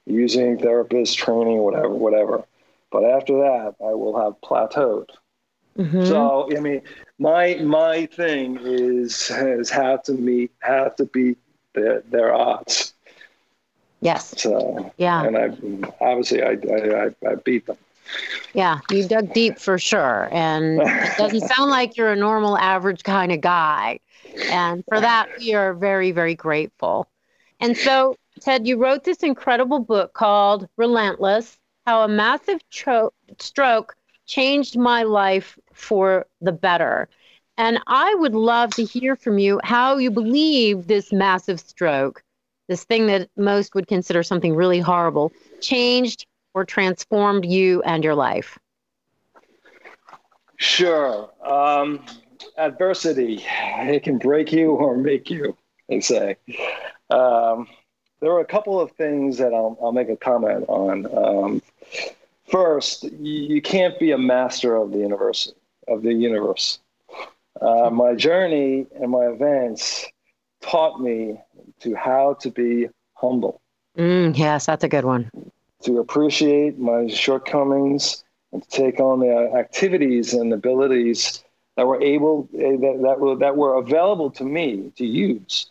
using 0.05 0.57
therapist 0.57 1.17
training, 1.17 1.59
whatever, 1.59 1.89
whatever. 1.89 2.43
But 2.91 3.03
after 3.03 3.33
that, 3.33 3.75
I 3.81 3.93
will 3.93 4.19
have 4.19 4.39
plateaued. 4.41 5.09
Mm-hmm. 5.77 6.05
So 6.05 6.49
I 6.55 6.59
mean, 6.59 6.81
my 7.19 7.55
my 7.55 8.07
thing 8.07 8.57
is 8.61 9.27
has 9.27 9.69
had 9.69 10.03
to 10.05 10.13
meet 10.13 10.51
have 10.59 10.95
to 10.95 11.05
beat 11.05 11.37
their 11.81 12.01
their 12.01 12.33
odds. 12.33 12.93
Yes. 14.01 14.41
So 14.41 14.93
yeah, 14.97 15.23
and 15.23 15.37
I 15.37 15.45
obviously 16.01 16.43
I 16.43 16.51
I, 16.51 17.29
I 17.29 17.35
beat 17.35 17.65
them. 17.65 17.77
Yeah, 18.53 18.79
you 18.89 19.07
dug 19.07 19.33
deep 19.33 19.59
for 19.59 19.77
sure, 19.77 20.29
and 20.31 20.81
it 20.81 21.17
doesn't 21.17 21.41
sound 21.55 21.69
like 21.69 21.97
you're 21.97 22.11
a 22.11 22.15
normal, 22.15 22.57
average 22.57 23.03
kind 23.03 23.31
of 23.31 23.41
guy. 23.41 23.99
And 24.49 24.83
for 24.87 24.99
that, 24.99 25.29
we 25.39 25.53
are 25.53 25.73
very, 25.73 26.11
very 26.11 26.35
grateful. 26.35 27.07
And 27.59 27.75
so, 27.75 28.15
Ted, 28.39 28.67
you 28.67 28.77
wrote 28.77 29.03
this 29.03 29.23
incredible 29.23 29.79
book 29.79 30.13
called 30.13 30.67
Relentless 30.77 31.57
How 31.85 32.03
a 32.03 32.07
Massive 32.07 32.61
Tro- 32.69 33.13
Stroke 33.39 33.95
Changed 34.25 34.77
My 34.77 35.03
Life 35.03 35.57
for 35.73 36.25
the 36.41 36.51
Better. 36.51 37.09
And 37.57 37.79
I 37.87 38.13
would 38.15 38.35
love 38.35 38.71
to 38.75 38.83
hear 38.83 39.15
from 39.15 39.39
you 39.39 39.59
how 39.63 39.97
you 39.97 40.11
believe 40.11 40.87
this 40.87 41.11
massive 41.11 41.59
stroke, 41.59 42.23
this 42.67 42.83
thing 42.83 43.07
that 43.07 43.29
most 43.35 43.73
would 43.73 43.87
consider 43.87 44.21
something 44.21 44.55
really 44.55 44.79
horrible, 44.79 45.31
changed 45.59 46.27
or 46.53 46.65
transformed 46.65 47.45
you 47.45 47.81
and 47.83 48.03
your 48.03 48.15
life. 48.15 48.59
Sure. 50.57 51.29
Um, 51.43 52.05
adversity, 52.57 53.43
it 53.45 54.03
can 54.03 54.17
break 54.17 54.51
you 54.51 54.71
or 54.71 54.97
make 54.97 55.29
you, 55.29 55.55
they 55.89 55.99
say. 55.99 56.37
Um, 57.09 57.67
there 58.19 58.31
are 58.31 58.39
a 58.39 58.45
couple 58.45 58.79
of 58.79 58.91
things 58.91 59.37
that 59.37 59.53
I'll, 59.53 59.77
I'll 59.81 59.91
make 59.91 60.09
a 60.09 60.17
comment 60.17 60.65
on. 60.67 61.05
Um, 61.15 61.61
first, 62.49 63.03
you 63.03 63.61
can't 63.61 63.97
be 63.99 64.11
a 64.11 64.17
master 64.17 64.75
of 64.75 64.91
the 64.91 64.99
universe. 64.99 65.51
Of 65.87 66.01
the 66.01 66.11
universe, 66.11 66.79
uh, 67.61 67.89
my 67.89 68.13
journey 68.15 68.85
and 68.99 69.11
my 69.11 69.25
events 69.25 70.05
taught 70.61 70.99
me 70.99 71.39
to 71.79 71.95
how 71.95 72.35
to 72.41 72.51
be 72.51 72.87
humble. 73.13 73.61
Mm, 73.97 74.37
yes, 74.37 74.65
that's 74.65 74.83
a 74.83 74.89
good 74.89 75.05
one. 75.05 75.31
To 75.83 75.99
appreciate 75.99 76.77
my 76.77 77.07
shortcomings 77.07 78.23
and 78.51 78.63
to 78.63 78.69
take 78.69 78.99
on 78.99 79.19
the 79.19 79.53
activities 79.57 80.33
and 80.33 80.53
abilities 80.53 81.43
that 81.75 81.87
were 81.87 82.01
able 82.01 82.49
eh, 82.57 82.75
that, 82.77 82.99
that 83.03 83.19
were 83.19 83.35
that 83.35 83.55
were 83.55 83.75
available 83.75 84.29
to 84.31 84.43
me 84.43 84.91
to 84.97 85.05
use 85.05 85.67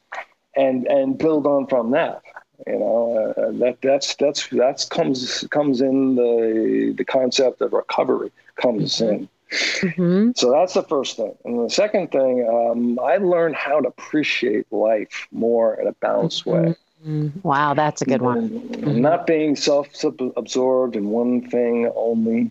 and 0.57 0.87
and 0.87 1.19
build 1.19 1.47
on 1.47 1.67
from 1.67 1.91
that 1.91 2.23
you 2.67 2.79
know 2.79 3.35
uh, 3.37 3.51
that 3.53 3.79
that's 3.83 4.15
that's 4.17 4.49
that's 4.49 4.85
comes 4.85 5.47
comes 5.51 5.81
in 5.81 6.15
the 6.15 6.95
the 6.97 7.05
concept 7.05 7.61
of 7.61 7.73
recovery 7.73 8.31
comes 8.55 8.97
mm-hmm. 8.97 9.15
in 9.15 9.29
mm-hmm. 9.51 10.31
so 10.35 10.51
that's 10.51 10.75
the 10.75 10.83
first 10.83 11.17
thing 11.17 11.35
and 11.45 11.65
the 11.65 11.71
second 11.71 12.11
thing 12.11 12.47
um, 12.49 12.99
i 13.01 13.17
learned 13.17 13.55
how 13.55 13.81
to 13.81 13.89
appreciate 13.89 14.71
life 14.73 15.27
more 15.31 15.75
in 15.81 15.87
a 15.87 15.93
balanced 15.93 16.45
mm-hmm. 16.45 17.27
way 17.27 17.33
wow 17.43 17.75
that's 17.75 18.03
a 18.03 18.05
good 18.05 18.23
one 18.23 18.51
mm-hmm. 18.51 19.01
not 19.01 19.27
being 19.27 19.55
self-absorbed 19.55 20.97
in 20.97 21.11
one 21.11 21.49
thing 21.49 21.91
only 21.95 22.51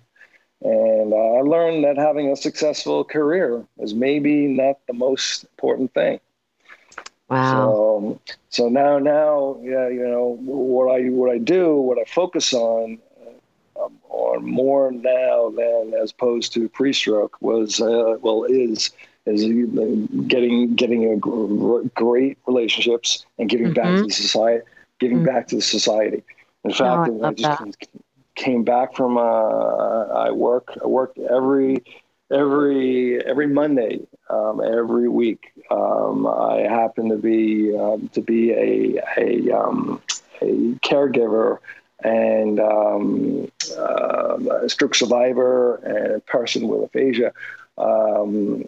and 0.61 1.13
uh, 1.13 1.15
i 1.15 1.41
learned 1.41 1.83
that 1.83 1.97
having 1.97 2.31
a 2.31 2.35
successful 2.35 3.03
career 3.03 3.65
is 3.79 3.93
maybe 3.93 4.47
not 4.47 4.77
the 4.87 4.93
most 4.93 5.43
important 5.43 5.93
thing 5.93 6.19
Wow. 7.29 8.19
So, 8.19 8.35
so 8.49 8.69
now, 8.69 8.99
now, 8.99 9.59
yeah, 9.63 9.87
you 9.89 10.07
know 10.07 10.37
what 10.41 10.91
I 10.91 11.09
what 11.09 11.31
I 11.31 11.39
do, 11.39 11.75
what 11.75 11.97
I 11.97 12.03
focus 12.05 12.53
on, 12.53 12.99
um, 13.81 13.97
on 14.09 14.45
more 14.45 14.91
now 14.91 15.49
than 15.49 15.93
as 16.01 16.11
opposed 16.11 16.53
to 16.53 16.69
pre-stroke 16.69 17.37
was 17.41 17.81
uh, 17.81 18.17
well 18.21 18.43
is 18.43 18.91
is 19.25 19.43
getting 20.27 20.75
getting 20.75 21.13
a 21.13 21.87
great 21.89 22.37
relationships 22.45 23.25
and 23.37 23.49
giving 23.49 23.67
mm-hmm. 23.67 23.73
back 23.73 23.97
to 23.97 24.03
the 24.03 24.13
society, 24.13 24.63
giving 24.99 25.17
mm-hmm. 25.17 25.25
back 25.25 25.47
to 25.47 25.55
the 25.55 25.61
society. 25.61 26.23
In 26.63 26.71
fact, 26.71 27.09
oh, 27.09 27.23
I, 27.23 27.27
I 27.29 27.33
just 27.33 27.59
that. 27.59 27.87
came 28.35 28.63
back 28.63 28.95
from 28.95 29.17
uh, 29.17 29.21
I 29.21 30.31
work 30.31 30.77
I 30.83 30.87
worked 30.87 31.17
every 31.17 31.83
every 32.31 33.23
every 33.25 33.47
Monday, 33.47 34.01
um, 34.29 34.61
every 34.61 35.09
week. 35.09 35.51
Um, 35.71 36.27
I 36.27 36.67
happen 36.69 37.09
to 37.09 37.17
be 37.17 37.75
um, 37.75 38.09
to 38.09 38.21
be 38.21 38.51
a 38.51 39.01
a, 39.17 39.51
um, 39.51 40.01
a 40.41 40.45
caregiver 40.83 41.59
and 42.05 42.59
um, 42.59 43.51
uh, 43.77 44.37
a 44.63 44.69
stroke 44.69 44.95
survivor 44.95 45.77
and 45.77 46.15
a 46.15 46.19
person 46.21 46.67
with 46.67 46.83
aphasia 46.83 47.33
um, 47.77 48.65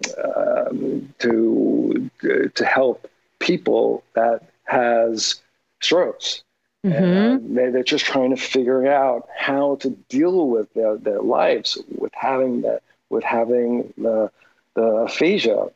to 1.20 2.10
to 2.56 2.65
help 2.65 3.08
people 3.39 4.03
that 4.13 4.41
has 4.65 5.41
strokes. 5.82 6.44
Mm-hmm. 6.86 7.03
And, 7.03 7.60
uh, 7.60 7.72
they're 7.72 7.84
just 7.84 8.06
trying 8.06 8.32
to 8.36 8.41
figure 8.41 8.88
out 8.91 9.27
how 9.36 9.75
to 9.77 9.89
deal 10.10 10.48
with 10.48 10.72
their, 10.74 10.98
their 10.98 11.22
lives 11.22 11.77
with 11.98 12.13
having 12.13 12.62
that 12.62 12.82
with 13.10 13.24
having 13.24 13.94
the, 13.98 14.29
the 14.75 14.88
aphasia, 15.08 15.67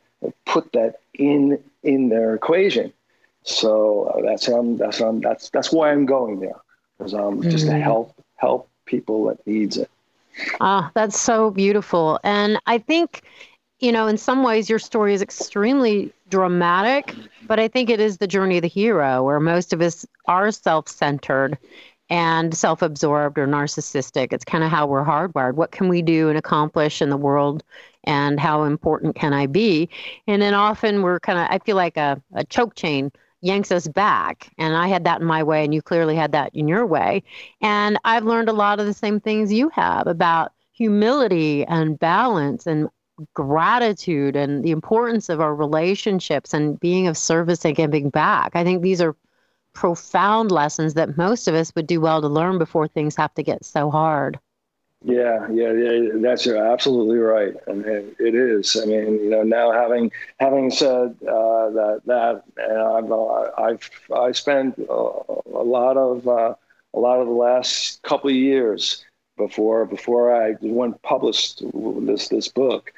put 0.46 0.72
that 0.74 1.00
in 1.14 1.62
in 1.84 2.10
their 2.10 2.36
equation. 2.36 2.94
So 3.44 4.04
uh, 4.14 4.22
that's 4.22 4.48
um, 4.50 4.78
that's 4.78 5.02
um, 5.02 5.22
that's 5.22 5.50
that's 5.50 5.72
why 5.72 5.92
I'm 5.92 6.06
going 6.06 6.40
there, 6.40 6.61
um, 7.14 7.42
just 7.42 7.66
to 7.66 7.72
mm-hmm. 7.72 7.82
help 7.82 8.16
help 8.36 8.70
people 8.86 9.26
that 9.26 9.46
needs 9.46 9.78
it. 9.78 9.90
Ah, 10.60 10.92
that's 10.94 11.20
so 11.20 11.52
beautiful, 11.52 12.20
and 12.24 12.60
I 12.66 12.78
think 12.78 13.24
you 13.82 13.92
know, 13.92 14.06
in 14.06 14.18
some 14.18 14.44
ways, 14.44 14.70
your 14.70 14.80
story 14.80 15.14
is 15.14 15.24
extremely 15.24 16.14
dramatic, 16.30 17.16
but 17.48 17.60
I 17.60 17.68
think 17.68 17.90
it 17.90 18.00
is 18.00 18.18
the 18.18 18.28
journey 18.28 18.58
of 18.58 18.62
the 18.62 18.68
hero, 18.68 19.24
where 19.24 19.40
most 19.40 19.74
of 19.74 19.82
us 19.82 20.06
are 20.28 20.52
self-centered 20.52 21.58
and 22.12 22.56
self 22.56 22.84
absorbed 22.84 23.40
or 23.40 23.48
narcissistic. 23.48 24.32
It's 24.34 24.46
kind 24.46 24.64
of 24.64 24.70
how 24.70 24.86
we're 24.86 25.04
hardwired. 25.04 25.56
What 25.56 25.72
can 25.72 25.88
we 25.88 26.04
do 26.04 26.30
and 26.30 26.38
accomplish 26.38 27.02
in 27.02 27.10
the 27.10 27.18
world? 27.18 27.64
And 28.04 28.40
how 28.40 28.64
important 28.64 29.16
can 29.16 29.34
I 29.34 29.48
be? 29.48 29.90
And 30.28 30.42
then 30.42 30.54
often 30.54 31.02
we're 31.02 31.20
kind 31.20 31.40
of, 31.40 31.48
I 31.50 31.60
feel 31.60 31.76
like 31.76 31.98
a, 31.98 32.22
a 32.34 32.44
choke 32.44 32.76
chain 32.76 33.12
yanks 33.42 33.72
us 33.72 33.88
back. 33.88 34.52
And 34.58 34.76
I 34.76 34.88
had 34.88 35.04
that 35.06 35.22
in 35.22 35.28
my 35.28 35.44
way, 35.44 35.64
and 35.64 35.74
you 35.74 35.82
clearly 35.82 36.16
had 36.16 36.32
that 36.32 36.56
in 36.56 36.68
your 36.68 36.86
way. 36.86 37.24
And 37.62 37.98
I've 38.04 38.24
learned 38.24 38.50
a 38.50 38.54
lot 38.54 38.80
of 38.80 38.86
the 38.86 38.94
same 38.94 39.20
things 39.20 39.52
you 39.52 39.70
have 39.70 40.08
about 40.08 40.54
humility 40.74 41.66
and 41.66 42.00
balance 42.00 42.66
and 42.66 42.90
gratitude 43.34 44.36
and 44.36 44.64
the 44.64 44.72
importance 44.72 45.30
of 45.30 45.42
our 45.42 45.54
relationships 45.54 46.54
and 46.54 46.80
being 46.80 47.08
of 47.08 47.18
service 47.18 47.66
and 47.66 47.76
giving 47.76 48.10
back. 48.10 48.52
I 48.56 48.64
think 48.64 48.82
these 48.82 49.02
are 49.02 49.16
profound 49.74 50.52
lessons 50.52 50.96
that 50.96 51.18
most 51.18 51.48
of 51.48 51.56
us 51.56 51.74
would 51.76 51.88
do 51.88 52.02
well 52.02 52.22
to 52.22 52.28
learn 52.28 52.58
before 52.58 52.88
things 52.88 53.16
have 53.16 53.34
to 53.36 53.44
get 53.44 53.64
so 53.64 53.90
hard. 53.92 54.40
Yeah, 55.04 55.48
yeah, 55.52 55.72
yeah. 55.72 56.10
That's 56.16 56.46
absolutely 56.48 57.18
right, 57.18 57.56
and 57.66 57.84
it, 57.86 58.16
it 58.20 58.36
is. 58.36 58.78
I 58.80 58.86
mean, 58.86 59.16
you 59.24 59.30
know, 59.32 59.42
now 59.42 59.72
having 59.72 60.12
having 60.40 60.70
said 60.70 61.16
uh, 61.28 61.70
that, 61.72 62.02
that 62.06 62.44
I've 62.60 63.12
uh, 63.12 63.50
I've 63.60 63.90
I 64.16 64.32
spent 64.32 64.78
a, 64.78 64.94
a 64.94 65.64
lot 65.66 65.98
of 65.98 66.28
uh, 66.28 66.54
a 66.94 67.00
lot 67.00 67.20
of 67.20 67.26
the 67.28 67.34
last 67.34 68.04
couple 68.04 68.30
of 68.30 68.36
years 68.36 69.04
before 69.38 69.86
before 69.88 70.36
I 70.40 70.56
went 70.62 71.02
published 71.02 71.64
this 72.06 72.28
this 72.30 72.48
book 72.48 72.94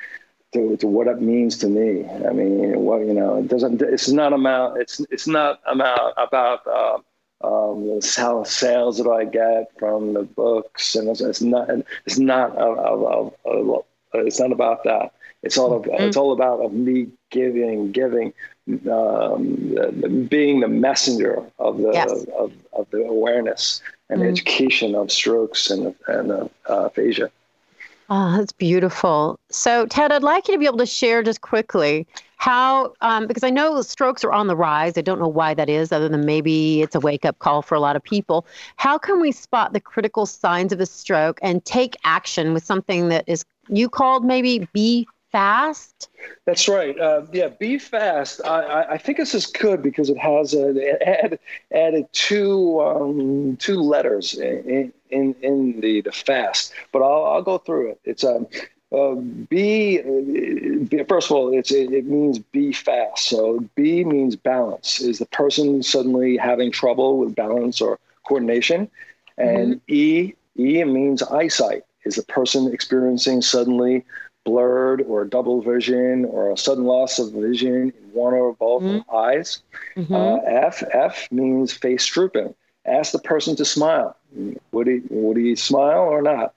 to, 0.53 0.77
to 0.77 0.87
what 0.87 1.07
it 1.07 1.21
means 1.21 1.57
to 1.59 1.67
me. 1.67 2.05
I 2.09 2.31
mean, 2.33 2.79
what 2.81 3.01
you 3.01 3.13
know, 3.13 3.37
it 3.39 3.47
doesn't. 3.49 3.81
It's 3.81 4.09
not 4.09 4.33
about. 4.33 4.79
It's 4.81 4.99
it's 5.11 5.27
not 5.27 5.61
about 5.65 6.13
about 6.17 6.67
uh, 6.67 6.99
um, 7.43 7.87
the 7.87 8.01
sales 8.45 8.97
that 8.97 9.09
I 9.09 9.25
get 9.25 9.71
from 9.77 10.13
the 10.13 10.23
books, 10.23 10.95
and 10.95 11.09
it's, 11.09 11.21
it's 11.21 11.41
not. 11.41 11.69
It's 12.05 12.17
not. 12.17 12.55
A, 12.57 12.65
a, 12.65 13.27
a, 13.27 13.79
it's 14.13 14.39
not 14.39 14.51
about 14.51 14.83
that. 14.85 15.13
It's 15.41 15.57
all. 15.57 15.73
Of, 15.73 15.83
mm-hmm. 15.83 16.03
It's 16.03 16.17
all 16.17 16.31
about 16.31 16.61
of 16.61 16.73
me 16.73 17.07
giving, 17.31 17.91
giving, 17.91 18.33
um, 18.89 20.27
being 20.29 20.61
the 20.61 20.67
messenger 20.69 21.43
of 21.59 21.77
the 21.77 21.91
yes. 21.91 22.11
of, 22.37 22.53
of, 22.73 22.89
the 22.91 23.03
awareness 23.03 23.81
and 24.09 24.21
mm-hmm. 24.21 24.29
education 24.29 24.95
of 24.95 25.11
strokes 25.11 25.69
and 25.69 25.93
and 26.07 26.31
uh, 26.31 26.47
aphasia. 26.69 27.29
Oh, 28.09 28.37
that's 28.37 28.51
beautiful. 28.51 29.39
So, 29.49 29.85
Ted, 29.87 30.11
I'd 30.11 30.23
like 30.23 30.47
you 30.47 30.53
to 30.53 30.59
be 30.59 30.65
able 30.65 30.77
to 30.77 30.85
share 30.85 31.23
just 31.23 31.41
quickly 31.41 32.05
how, 32.43 32.93
um, 32.99 33.25
because 33.25 33.45
I 33.45 33.49
know 33.49 33.81
strokes 33.83 34.21
are 34.25 34.33
on 34.33 34.47
the 34.47 34.55
rise. 34.57 34.97
I 34.97 35.01
don't 35.01 35.17
know 35.17 35.29
why 35.29 35.53
that 35.53 35.69
is, 35.69 35.93
other 35.93 36.09
than 36.09 36.25
maybe 36.25 36.81
it's 36.81 36.93
a 36.93 36.99
wake 36.99 37.23
up 37.23 37.39
call 37.39 37.61
for 37.61 37.73
a 37.73 37.79
lot 37.79 37.95
of 37.95 38.03
people. 38.03 38.45
How 38.75 38.97
can 38.97 39.21
we 39.21 39.31
spot 39.31 39.71
the 39.71 39.79
critical 39.79 40.25
signs 40.25 40.73
of 40.73 40.81
a 40.81 40.85
stroke 40.85 41.39
and 41.41 41.63
take 41.63 41.95
action 42.03 42.53
with 42.53 42.65
something 42.65 43.07
that 43.07 43.23
is 43.27 43.45
you 43.69 43.87
called 43.87 44.25
maybe 44.25 44.67
be 44.73 45.07
fast? 45.31 46.09
That's 46.43 46.67
right. 46.67 46.99
Uh, 46.99 47.25
yeah, 47.31 47.47
be 47.47 47.79
fast. 47.79 48.41
I, 48.43 48.87
I, 48.89 48.97
think 48.97 49.19
this 49.19 49.33
is 49.33 49.45
good 49.45 49.81
because 49.81 50.09
it 50.09 50.17
has 50.17 50.53
a, 50.53 50.97
add, 51.07 51.39
added 51.73 52.07
two 52.11 52.81
um, 52.81 53.55
two 53.55 53.79
letters 53.79 54.33
in, 54.33 54.91
in, 55.11 55.33
in 55.41 55.79
the, 55.79 56.01
the 56.01 56.11
fast. 56.11 56.73
But 56.91 57.03
I'll, 57.03 57.23
I'll 57.23 57.41
go 57.41 57.57
through 57.57 57.91
it. 57.91 58.01
It's 58.03 58.25
um, 58.25 58.47
uh, 58.93 59.15
be 59.15 59.97
first 61.07 61.29
of 61.29 61.35
all, 61.35 61.57
it's 61.57 61.71
it, 61.71 61.91
it, 61.91 62.05
means 62.05 62.37
be 62.37 62.71
fast. 62.71 63.25
So 63.27 63.67
B 63.75 64.03
means 64.03 64.35
balance. 64.35 65.01
Is 65.01 65.19
the 65.19 65.25
person 65.25 65.81
suddenly 65.81 66.37
having 66.37 66.71
trouble 66.71 67.17
with 67.17 67.35
balance 67.35 67.81
or 67.81 67.99
coordination? 68.27 68.89
And 69.37 69.75
mm-hmm. 69.75 69.93
E 69.93 70.33
E 70.59 70.83
means 70.83 71.23
eyesight. 71.23 71.83
Is 72.05 72.15
the 72.15 72.23
person 72.23 72.71
experiencing 72.71 73.41
suddenly 73.41 74.05
blurred 74.45 75.01
or 75.03 75.25
double 75.25 75.61
vision 75.61 76.25
or 76.25 76.51
a 76.51 76.57
sudden 76.57 76.83
loss 76.83 77.17
of 77.17 77.31
vision 77.31 77.93
in 77.97 78.11
one 78.11 78.33
or 78.33 78.53
both 78.53 78.83
mm-hmm. 78.83 79.15
eyes? 79.15 79.63
Mm-hmm. 79.95 80.13
Uh, 80.13 80.37
F 80.45 80.83
F 80.91 81.31
means 81.31 81.73
face 81.73 82.05
drooping. 82.05 82.53
Ask 82.85 83.11
the 83.11 83.19
person 83.19 83.55
to 83.55 83.65
smile. 83.65 84.15
Would 84.71 84.87
he 84.87 85.01
would 85.09 85.37
he 85.37 85.55
smile 85.55 86.01
or 86.01 86.21
not? 86.21 86.53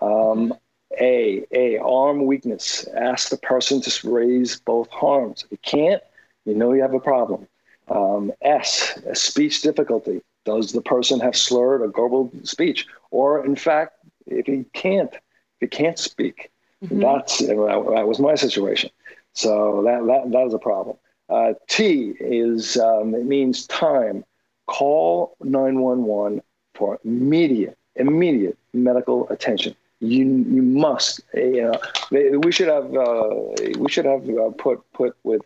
Um, 0.00 0.54
a, 1.00 1.44
A, 1.52 1.78
arm 1.78 2.26
weakness. 2.26 2.86
Ask 2.96 3.30
the 3.30 3.36
person 3.36 3.80
to 3.82 4.10
raise 4.10 4.60
both 4.60 4.88
arms. 5.00 5.44
If 5.44 5.52
you 5.52 5.58
can't, 5.62 6.02
you 6.44 6.54
know 6.54 6.72
you 6.72 6.82
have 6.82 6.94
a 6.94 7.00
problem. 7.00 7.46
Um, 7.88 8.32
S, 8.42 8.98
speech 9.14 9.62
difficulty. 9.62 10.22
Does 10.44 10.72
the 10.72 10.82
person 10.82 11.20
have 11.20 11.36
slurred 11.36 11.82
or 11.82 11.88
garbled 11.88 12.46
speech? 12.46 12.86
Or, 13.10 13.44
in 13.44 13.56
fact, 13.56 13.98
if 14.26 14.46
he 14.46 14.64
can't, 14.72 15.12
if 15.12 15.20
he 15.60 15.66
can't 15.66 15.98
speak, 15.98 16.50
mm-hmm. 16.84 17.00
that's 17.00 17.38
that 17.38 17.56
was 17.56 18.18
my 18.18 18.34
situation. 18.34 18.90
So 19.34 19.82
that 19.84 20.06
that, 20.06 20.30
that 20.32 20.46
is 20.46 20.54
a 20.54 20.58
problem. 20.58 20.96
Uh, 21.28 21.54
T 21.68 22.14
is 22.20 22.76
um, 22.76 23.14
it 23.14 23.26
means 23.26 23.66
time. 23.66 24.24
Call 24.66 25.36
nine 25.40 25.80
one 25.80 26.04
one 26.04 26.42
for 26.74 26.98
immediate 27.04 27.78
immediate 27.94 28.58
medical 28.72 29.28
attention 29.28 29.74
you 30.00 30.24
you 30.24 30.62
must 30.62 31.20
you 31.34 31.62
know 31.62 32.38
we 32.38 32.52
should 32.52 32.68
have 32.68 32.94
uh, 32.94 33.30
we 33.78 33.88
should 33.88 34.04
have 34.04 34.28
uh, 34.28 34.50
put 34.58 34.80
put 34.92 35.16
with 35.24 35.42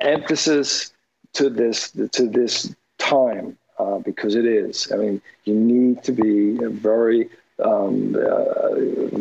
emphasis 0.00 0.92
to 1.32 1.50
this 1.50 1.90
to 2.12 2.28
this 2.28 2.74
time 2.98 3.56
uh, 3.78 3.98
because 3.98 4.34
it 4.34 4.44
is. 4.44 4.90
I 4.92 4.96
mean 4.96 5.22
you 5.44 5.54
need 5.54 6.02
to 6.04 6.12
be 6.12 6.56
very 6.66 7.28
um, 7.64 8.16
uh, 8.16 8.74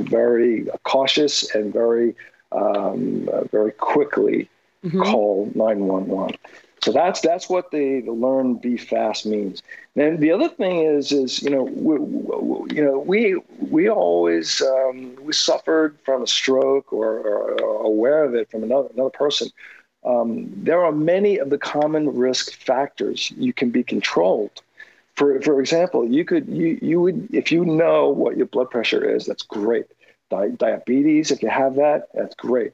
very 0.09 0.67
cautious 0.83 1.53
and 1.55 1.73
very 1.73 2.15
um, 2.51 3.27
very 3.51 3.71
quickly 3.71 4.49
mm-hmm. 4.83 5.01
call 5.01 5.51
911 5.55 6.38
so 6.81 6.91
that's 6.91 7.19
that's 7.21 7.50
what 7.50 7.71
the, 7.71 8.01
the 8.01 8.12
learn 8.12 8.55
be 8.55 8.77
fast 8.77 9.25
means. 9.25 9.62
And 9.95 10.19
the 10.19 10.31
other 10.31 10.48
thing 10.48 10.79
is 10.86 11.12
is 11.12 11.41
you 11.41 11.50
know 11.50 11.63
we, 11.63 12.75
you 12.75 12.83
know 12.83 13.00
we 13.00 13.36
we 13.59 13.89
always 13.89 14.62
um, 14.62 15.15
we 15.21 15.33
suffered 15.33 15.98
from 16.05 16.24
a 16.24 16.27
stroke 16.27 16.93
or, 16.93 17.19
or, 17.19 17.83
aware 17.83 18.24
of 18.24 18.33
it 18.33 18.50
from 18.50 18.63
another 18.63 18.89
another 18.93 19.09
person. 19.09 19.50
Um, 20.05 20.50
there 20.55 20.83
are 20.83 20.93
many 20.93 21.38
of 21.38 21.50
the 21.50 21.57
common 21.57 22.15
risk 22.15 22.53
factors 22.53 23.31
you 23.31 23.51
can 23.51 23.71
be 23.71 23.83
controlled. 23.83 24.62
For 25.15 25.41
for 25.41 25.59
example, 25.59 26.07
you 26.07 26.24
could 26.24 26.48
you 26.48 26.79
you 26.81 27.01
would 27.01 27.27
if 27.33 27.51
you 27.51 27.65
know 27.65 28.07
what 28.07 28.38
your 28.38 28.45
blood 28.45 28.69
pressure 28.69 29.03
is, 29.03 29.25
that's 29.25 29.43
great. 29.43 29.86
Di- 30.29 30.50
diabetes, 30.50 31.31
if 31.31 31.41
you 31.41 31.50
have 31.50 31.75
that, 31.75 32.07
that's 32.13 32.36
great. 32.36 32.74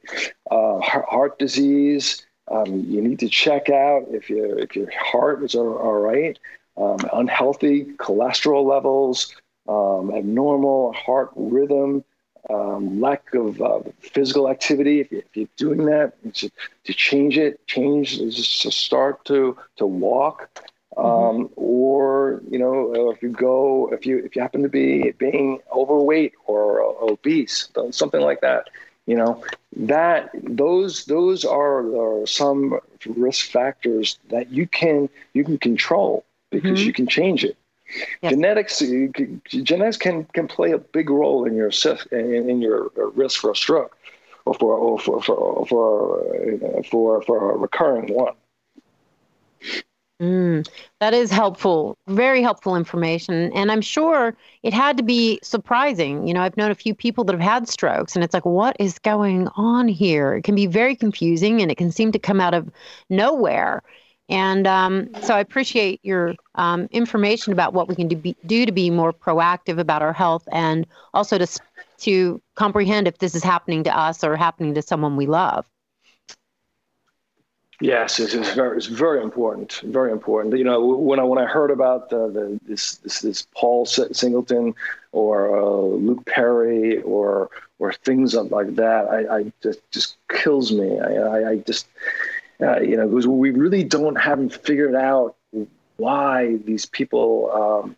Uh, 0.52 0.80
heart 0.82 1.40
disease 1.40 2.26
um, 2.50 2.86
you 2.88 3.02
need 3.02 3.20
to 3.20 3.30
check 3.30 3.70
out 3.70 4.06
if 4.12 4.30
you 4.30 4.58
if 4.58 4.76
your 4.76 4.90
heart 4.92 5.44
is 5.44 5.56
all, 5.56 5.94
right. 5.94 6.38
Um, 6.78 6.98
unhealthy 7.14 7.86
cholesterol 7.98 8.66
levels, 8.66 9.34
um, 9.68 10.12
abnormal 10.14 10.92
heart 10.92 11.32
rhythm, 11.36 12.04
um, 12.50 13.00
lack 13.00 13.34
of 13.34 13.62
uh, 13.62 13.80
physical 14.00 14.50
activity. 14.50 15.00
If, 15.00 15.12
you, 15.12 15.46
are 15.46 15.50
doing 15.56 15.86
that, 15.86 16.14
to, 16.34 16.52
to 16.84 16.94
change 16.94 17.38
it, 17.38 17.66
change 17.66 18.20
just 18.20 18.62
to 18.64 18.72
start 18.72 19.24
to 19.26 19.58
to 19.78 19.88
walk, 19.88 20.50
um, 20.98 21.06
mm-hmm. 21.06 21.54
or 21.56 22.42
you 22.50 22.60
know, 22.60 23.10
if 23.10 23.24
you 23.24 23.30
go, 23.30 23.90
if 23.92 24.06
you 24.06 24.20
if 24.24 24.36
you 24.36 24.42
happen 24.42 24.62
to 24.62 24.70
be 24.70 25.12
being 25.12 25.60
overweight 25.72 26.34
or 26.46 26.82
obese, 27.02 27.70
something 27.92 28.22
like 28.22 28.42
that 28.42 28.68
you 29.06 29.16
know 29.16 29.44
that 29.76 30.30
those 30.34 31.06
those 31.06 31.46
are, 31.46 32.22
are 32.22 32.26
some 32.28 32.80
risk 33.06 33.52
factors 33.52 34.18
that 34.30 34.52
you 34.52 34.68
can 34.68 35.10
you 35.34 35.44
can 35.44 35.58
control 35.58 36.26
because 36.50 36.80
mm-hmm. 36.80 36.88
you 36.88 36.94
can 36.94 37.08
change 37.08 37.44
it 37.44 37.58
yes. 38.22 38.32
genetics 38.32 38.84
genetics 39.48 39.98
can 39.98 40.26
can 40.26 40.48
play 40.48 40.72
a 40.72 40.78
big 40.78 41.10
role 41.10 41.46
in 41.46 41.56
your 41.56 41.72
in, 42.12 42.50
in 42.50 42.62
your 42.62 42.92
risk 43.16 43.42
for 43.42 43.52
a 43.52 43.56
stroke 43.56 43.98
or 44.46 44.54
for 44.54 44.76
or 44.76 45.00
for 45.00 45.22
for 45.22 45.66
for, 45.68 46.84
for, 46.90 47.22
for 47.22 47.52
a 47.52 47.58
recurring 47.58 48.14
one 48.14 48.34
Mm, 50.22 50.66
that 51.02 51.14
is 51.14 51.30
helpful, 51.30 51.98
very 52.08 52.42
helpful 52.42 52.78
information. 52.78 53.52
And 53.54 53.70
I'm 53.70 53.82
sure 53.82 54.38
it 54.64 54.74
had 54.74 54.96
to 54.98 55.04
be 55.04 55.40
surprising. 55.44 56.26
You 56.26 56.34
know, 56.34 56.42
I've 56.42 56.56
known 56.56 56.72
a 56.72 56.76
few 56.76 56.96
people 56.96 57.26
that 57.26 57.34
have 57.34 57.42
had 57.42 57.68
strokes, 57.68 58.16
and 58.16 58.24
it's 58.24 58.34
like, 58.34 58.46
what 58.46 58.78
is 58.80 58.98
going 59.00 59.50
on 59.58 59.90
here? 59.90 60.36
It 60.36 60.44
can 60.44 60.56
be 60.56 60.68
very 60.68 60.96
confusing 60.96 61.62
and 61.62 61.70
it 61.70 61.76
can 61.76 61.92
seem 61.92 62.14
to 62.14 62.20
come 62.20 62.40
out 62.40 62.54
of 62.54 62.72
nowhere. 63.10 63.84
And 64.30 64.66
um, 64.66 65.10
so 65.22 65.36
I 65.36 65.40
appreciate 65.42 66.00
your 66.02 66.36
um, 66.56 66.88
information 66.92 67.52
about 67.52 67.74
what 67.74 67.90
we 67.90 67.96
can 67.96 68.08
do, 68.08 68.16
be, 68.16 68.38
do 68.46 68.66
to 68.66 68.72
be 68.72 68.90
more 68.90 69.14
proactive 69.14 69.78
about 69.80 70.02
our 70.02 70.14
health 70.14 70.48
and 70.52 70.88
also 71.14 71.38
to, 71.38 71.48
to 72.00 72.42
comprehend 72.56 73.08
if 73.08 73.18
this 73.20 73.36
is 73.36 73.44
happening 73.44 73.84
to 73.84 73.96
us 73.96 74.24
or 74.24 74.36
happening 74.38 74.74
to 74.76 74.82
someone 74.82 75.18
we 75.18 75.28
love. 75.28 75.68
Yes, 77.82 78.20
it's, 78.20 78.34
it's, 78.34 78.54
very, 78.54 78.78
it's 78.78 78.86
very 78.86 79.22
important, 79.22 79.82
very 79.84 80.12
important. 80.12 80.58
You 80.58 80.64
know, 80.64 80.86
when 80.86 81.20
I 81.20 81.24
when 81.24 81.38
I 81.38 81.46
heard 81.46 81.72
about 81.72 82.10
the, 82.10 82.30
the 82.30 82.60
this, 82.66 82.96
this, 82.98 83.20
this 83.20 83.48
Paul 83.54 83.86
Singleton 83.86 84.74
or 85.12 85.58
uh, 85.58 85.72
Luke 85.98 86.26
Perry 86.26 87.02
or 87.02 87.50
or 87.80 87.92
things 87.92 88.34
like 88.34 88.76
that, 88.76 89.08
I, 89.08 89.38
I 89.38 89.54
just 89.62 89.80
just 89.92 90.18
kills 90.30 90.72
me. 90.72 91.00
I, 91.00 91.16
I, 91.16 91.50
I 91.50 91.58
just 91.58 91.88
uh, 92.62 92.80
you 92.80 92.96
know 92.96 93.10
because 93.10 93.28
we 93.28 93.52
really 93.52 93.84
don't 93.84 94.16
haven't 94.16 94.54
figured 94.54 94.96
out 94.96 95.36
why 95.98 96.56
these 96.64 96.86
people 96.86 97.52
um, 97.52 97.96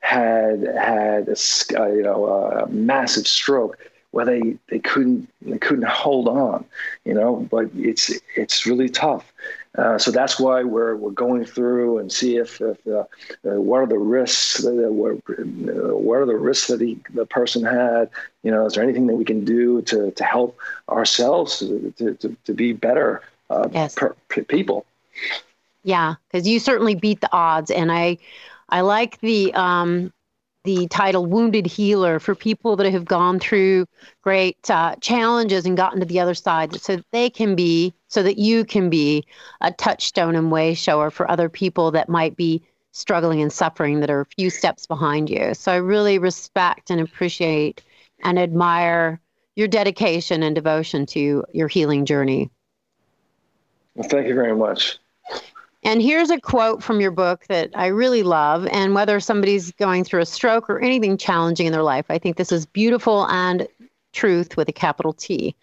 had 0.00 0.66
had 0.76 1.28
a, 1.28 1.36
uh, 1.80 1.86
you 1.86 2.02
know 2.02 2.26
a 2.26 2.66
massive 2.68 3.28
stroke 3.28 3.78
where 4.12 4.24
they, 4.24 4.56
they 4.68 4.78
couldn't 4.78 5.28
they 5.42 5.58
couldn't 5.58 5.86
hold 5.86 6.28
on, 6.28 6.64
you 7.04 7.14
know. 7.14 7.46
But 7.50 7.70
it's 7.76 8.10
it's 8.36 8.66
really 8.66 8.88
tough. 8.88 9.32
Uh, 9.78 9.98
so 9.98 10.10
that's 10.10 10.40
why 10.40 10.64
we're 10.64 10.96
we're 10.96 11.10
going 11.10 11.44
through 11.44 11.98
and 11.98 12.10
see 12.10 12.36
if, 12.36 12.60
if 12.60 12.84
uh, 12.88 13.04
uh, 13.46 13.60
what 13.60 13.78
are 13.78 13.86
the 13.86 13.98
risks 13.98 14.58
that, 14.62 14.72
what, 14.72 15.12
uh, 15.28 15.96
what 15.96 16.16
are 16.16 16.26
the 16.26 16.34
risks 16.34 16.66
that 16.66 16.80
he, 16.80 16.98
the 17.14 17.24
person 17.24 17.64
had. 17.64 18.10
You 18.42 18.50
know, 18.50 18.66
is 18.66 18.74
there 18.74 18.82
anything 18.82 19.06
that 19.06 19.14
we 19.14 19.24
can 19.24 19.44
do 19.44 19.80
to 19.82 20.10
to 20.10 20.24
help 20.24 20.58
ourselves 20.88 21.60
to 21.60 21.92
to, 21.98 22.36
to 22.44 22.52
be 22.52 22.72
better 22.72 23.22
uh, 23.48 23.68
yes. 23.70 23.94
per, 23.94 24.16
per 24.28 24.42
people? 24.42 24.86
Yeah, 25.84 26.16
because 26.30 26.46
you 26.46 26.58
certainly 26.58 26.94
beat 26.94 27.20
the 27.20 27.32
odds, 27.32 27.70
and 27.70 27.92
I 27.92 28.18
I 28.70 28.80
like 28.80 29.20
the 29.20 29.54
um, 29.54 30.12
the 30.64 30.86
title 30.88 31.26
Wounded 31.26 31.66
Healer 31.66 32.18
for 32.18 32.34
people 32.34 32.76
that 32.76 32.92
have 32.92 33.04
gone 33.04 33.38
through 33.38 33.86
great 34.22 34.70
uh, 34.70 34.94
challenges 34.96 35.64
and 35.64 35.76
gotten 35.76 36.00
to 36.00 36.06
the 36.06 36.20
other 36.20 36.34
side 36.34 36.74
so 36.80 36.96
that 36.96 37.06
they 37.12 37.30
can 37.30 37.54
be, 37.54 37.94
so 38.08 38.22
that 38.22 38.38
you 38.38 38.64
can 38.64 38.90
be 38.90 39.24
a 39.60 39.72
touchstone 39.72 40.36
and 40.36 40.50
way 40.50 40.74
shower 40.74 41.10
for 41.10 41.30
other 41.30 41.48
people 41.48 41.90
that 41.92 42.08
might 42.08 42.36
be 42.36 42.62
struggling 42.92 43.40
and 43.40 43.52
suffering 43.52 44.00
that 44.00 44.10
are 44.10 44.20
a 44.20 44.26
few 44.26 44.50
steps 44.50 44.86
behind 44.86 45.30
you. 45.30 45.54
So 45.54 45.72
I 45.72 45.76
really 45.76 46.18
respect 46.18 46.90
and 46.90 47.00
appreciate 47.00 47.82
and 48.22 48.38
admire 48.38 49.20
your 49.56 49.68
dedication 49.68 50.42
and 50.42 50.54
devotion 50.54 51.06
to 51.06 51.44
your 51.52 51.68
healing 51.68 52.04
journey. 52.04 52.50
Well, 53.94 54.08
thank 54.08 54.26
you 54.26 54.34
very 54.34 54.54
much. 54.54 54.98
And 55.82 56.02
here's 56.02 56.30
a 56.30 56.40
quote 56.40 56.82
from 56.82 57.00
your 57.00 57.10
book 57.10 57.46
that 57.48 57.70
I 57.74 57.86
really 57.86 58.22
love. 58.22 58.66
And 58.66 58.94
whether 58.94 59.18
somebody's 59.18 59.72
going 59.72 60.04
through 60.04 60.20
a 60.20 60.26
stroke 60.26 60.68
or 60.68 60.78
anything 60.80 61.16
challenging 61.16 61.66
in 61.66 61.72
their 61.72 61.82
life, 61.82 62.06
I 62.10 62.18
think 62.18 62.36
this 62.36 62.52
is 62.52 62.66
beautiful 62.66 63.26
and 63.28 63.66
truth 64.12 64.56
with 64.56 64.68
a 64.68 64.72
capital 64.72 65.14
T. 65.14 65.56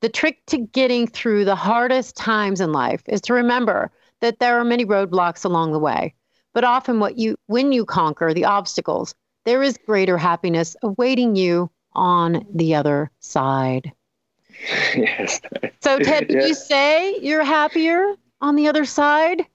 The 0.00 0.08
trick 0.08 0.38
to 0.46 0.58
getting 0.58 1.06
through 1.06 1.44
the 1.44 1.56
hardest 1.56 2.16
times 2.16 2.60
in 2.60 2.72
life 2.72 3.02
is 3.08 3.20
to 3.22 3.34
remember 3.34 3.90
that 4.20 4.38
there 4.38 4.58
are 4.58 4.64
many 4.64 4.84
roadblocks 4.84 5.44
along 5.44 5.72
the 5.72 5.78
way. 5.78 6.14
But 6.54 6.64
often 6.64 6.98
what 6.98 7.18
you 7.18 7.36
when 7.46 7.72
you 7.72 7.84
conquer 7.84 8.32
the 8.32 8.46
obstacles, 8.46 9.14
there 9.44 9.62
is 9.62 9.78
greater 9.86 10.16
happiness 10.16 10.76
awaiting 10.82 11.36
you 11.36 11.70
on 11.92 12.46
the 12.54 12.74
other 12.74 13.10
side. 13.20 13.92
yes. 14.94 15.40
So, 15.80 15.98
Ted, 15.98 16.28
did 16.28 16.42
you 16.44 16.54
say 16.54 17.18
you're 17.20 17.44
happier 17.44 18.14
on 18.40 18.56
the 18.56 18.68
other 18.68 18.84
side? 18.84 19.46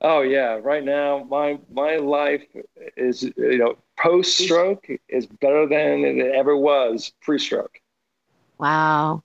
Oh 0.00 0.20
yeah, 0.20 0.58
right 0.62 0.84
now 0.84 1.26
my 1.30 1.58
my 1.70 1.96
life 1.96 2.44
is 2.96 3.22
you 3.22 3.58
know 3.58 3.76
post 3.98 4.36
stroke 4.38 4.86
is 5.08 5.26
better 5.26 5.66
than 5.66 6.04
it 6.04 6.34
ever 6.34 6.56
was 6.56 7.12
pre 7.22 7.38
stroke. 7.38 7.80
Wow. 8.58 9.22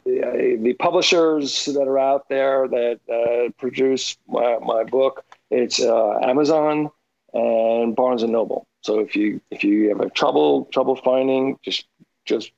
the, 0.04 0.58
the, 0.60 0.74
publishers 0.74 1.66
that 1.66 1.88
are 1.88 2.00
out 2.00 2.28
there 2.28 2.68
that 2.68 3.00
uh, 3.08 3.52
produce 3.60 4.18
my, 4.28 4.58
my, 4.64 4.84
book, 4.84 5.24
it's 5.52 5.80
uh, 5.80 6.18
Amazon 6.24 6.90
and 7.34 7.96
Barnes 7.96 8.24
and 8.24 8.32
Noble. 8.32 8.66
So 8.82 9.00
if 9.00 9.16
you 9.16 9.42
if 9.52 9.64
you 9.64 9.90
have 9.90 10.00
a 10.00 10.10
trouble 10.10 10.66
trouble 10.72 10.96
finding, 10.96 11.60
just 11.62 11.86
just 12.26 12.52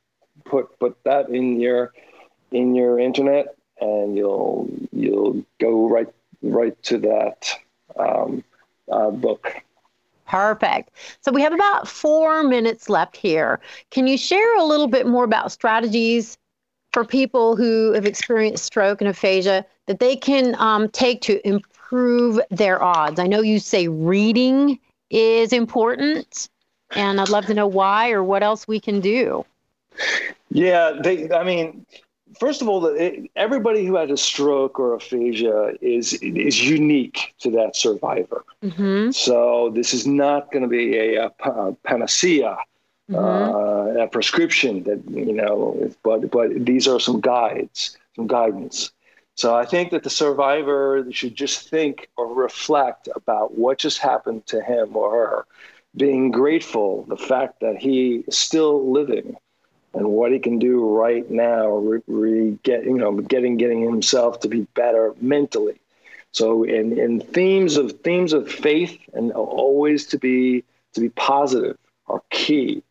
put 0.46 0.80
put 0.80 0.98
that 1.04 1.30
in 1.30 1.60
your 1.60 1.92
in 2.54 2.74
your 2.74 2.98
internet, 2.98 3.56
and 3.82 4.16
you'll 4.16 4.70
you'll 4.94 5.44
go 5.60 5.90
right 5.90 6.08
right 6.42 6.82
to 6.84 6.98
that 7.00 7.52
um, 7.98 8.44
uh, 8.92 9.10
book. 9.10 9.62
Perfect. 10.28 10.92
So 11.20 11.32
we 11.32 11.42
have 11.42 11.54
about 11.54 11.88
four 11.88 12.44
minutes 12.44 12.90
left 12.90 13.18
here. 13.18 13.60
Can 13.90 14.08
you 14.08 14.18
share 14.18 14.58
a 14.58 14.64
little 14.64 14.88
bit 14.88 15.06
more 15.06 15.26
about 15.26 15.52
strategies 15.52 16.38
for 16.94 17.04
people 17.04 17.56
who 17.58 17.92
have 17.94 18.06
experienced 18.06 18.64
stroke 18.64 19.02
and 19.02 19.10
aphasia 19.10 19.66
that 19.88 20.00
they 20.00 20.16
can 20.16 20.56
um, 20.56 20.88
take 20.90 21.22
to 21.24 21.46
improve 21.46 22.40
their 22.50 22.82
odds? 22.82 23.20
I 23.20 23.28
know 23.28 23.42
you 23.42 23.60
say 23.60 23.90
reading 23.90 24.80
is 25.10 25.52
important, 25.52 26.48
and 26.96 27.20
I'd 27.20 27.30
love 27.30 27.48
to 27.48 27.54
know 27.54 27.68
why 27.68 28.12
or 28.12 28.24
what 28.24 28.42
else 28.42 28.68
we 28.68 28.80
can 28.80 29.02
do. 29.02 29.46
Yeah, 30.50 30.94
they, 31.04 31.30
I 31.32 31.44
mean, 31.44 31.86
first 32.40 32.62
of 32.62 32.70
all, 32.70 32.96
everybody 33.36 33.86
who 33.86 33.96
has 33.96 34.10
a 34.10 34.18
stroke 34.18 34.80
or 34.80 34.94
aphasia 34.94 35.74
is 35.82 36.14
is 36.14 36.68
unique 36.68 37.34
to 37.40 37.52
that 37.52 37.76
survivor. 37.76 38.44
Mm-hmm. 38.64 39.12
So 39.12 39.72
this 39.74 39.94
is 39.94 40.08
not 40.08 40.52
going 40.52 40.64
to 40.64 40.70
be 40.70 40.96
a, 40.98 41.26
a 41.28 41.74
panacea, 41.84 42.58
mm-hmm. 43.10 43.16
uh, 43.16 44.04
a 44.04 44.08
prescription 44.08 44.84
that 44.84 45.04
you 45.10 45.34
know. 45.34 45.92
But 46.04 46.32
but 46.32 46.66
these 46.66 46.88
are 46.88 47.00
some 47.00 47.22
guides, 47.22 47.98
some 48.16 48.28
guidance. 48.28 48.92
So 49.36 49.56
I 49.56 49.66
think 49.66 49.92
that 49.92 50.04
the 50.04 50.10
survivor 50.10 51.06
should 51.12 51.36
just 51.36 51.70
think 51.70 52.10
or 52.18 52.28
reflect 52.34 53.08
about 53.16 53.58
what 53.58 53.78
just 53.80 53.98
happened 53.98 54.46
to 54.48 54.62
him 54.62 54.96
or 54.96 55.12
her, 55.12 55.46
being 55.96 56.32
grateful 56.32 57.04
the 57.08 57.18
fact 57.18 57.62
that 57.62 57.78
he 57.78 58.24
is 58.28 58.38
still 58.38 58.92
living 58.92 59.38
and 59.94 60.08
what 60.08 60.32
he 60.32 60.40
can 60.40 60.60
do 60.60 60.86
right 60.86 61.30
now, 61.30 61.70
re, 61.70 62.02
re 62.08 62.58
get 62.64 62.86
you 62.86 62.98
know, 62.98 63.12
getting 63.14 63.58
getting 63.58 63.82
himself 63.82 64.40
to 64.42 64.48
be 64.48 64.62
better 64.74 65.14
mentally. 65.22 65.80
So, 66.32 66.64
in, 66.64 66.98
in 66.98 67.20
themes 67.20 67.76
of 67.76 67.92
themes 68.02 68.32
of 68.34 68.50
faith 68.50 68.98
and 69.14 69.32
always 69.34 70.06
to 70.08 70.18
be 70.18 70.64
to 70.94 71.02
be 71.02 71.10
positive 71.10 71.78
are 72.08 72.22
key. 72.30 72.84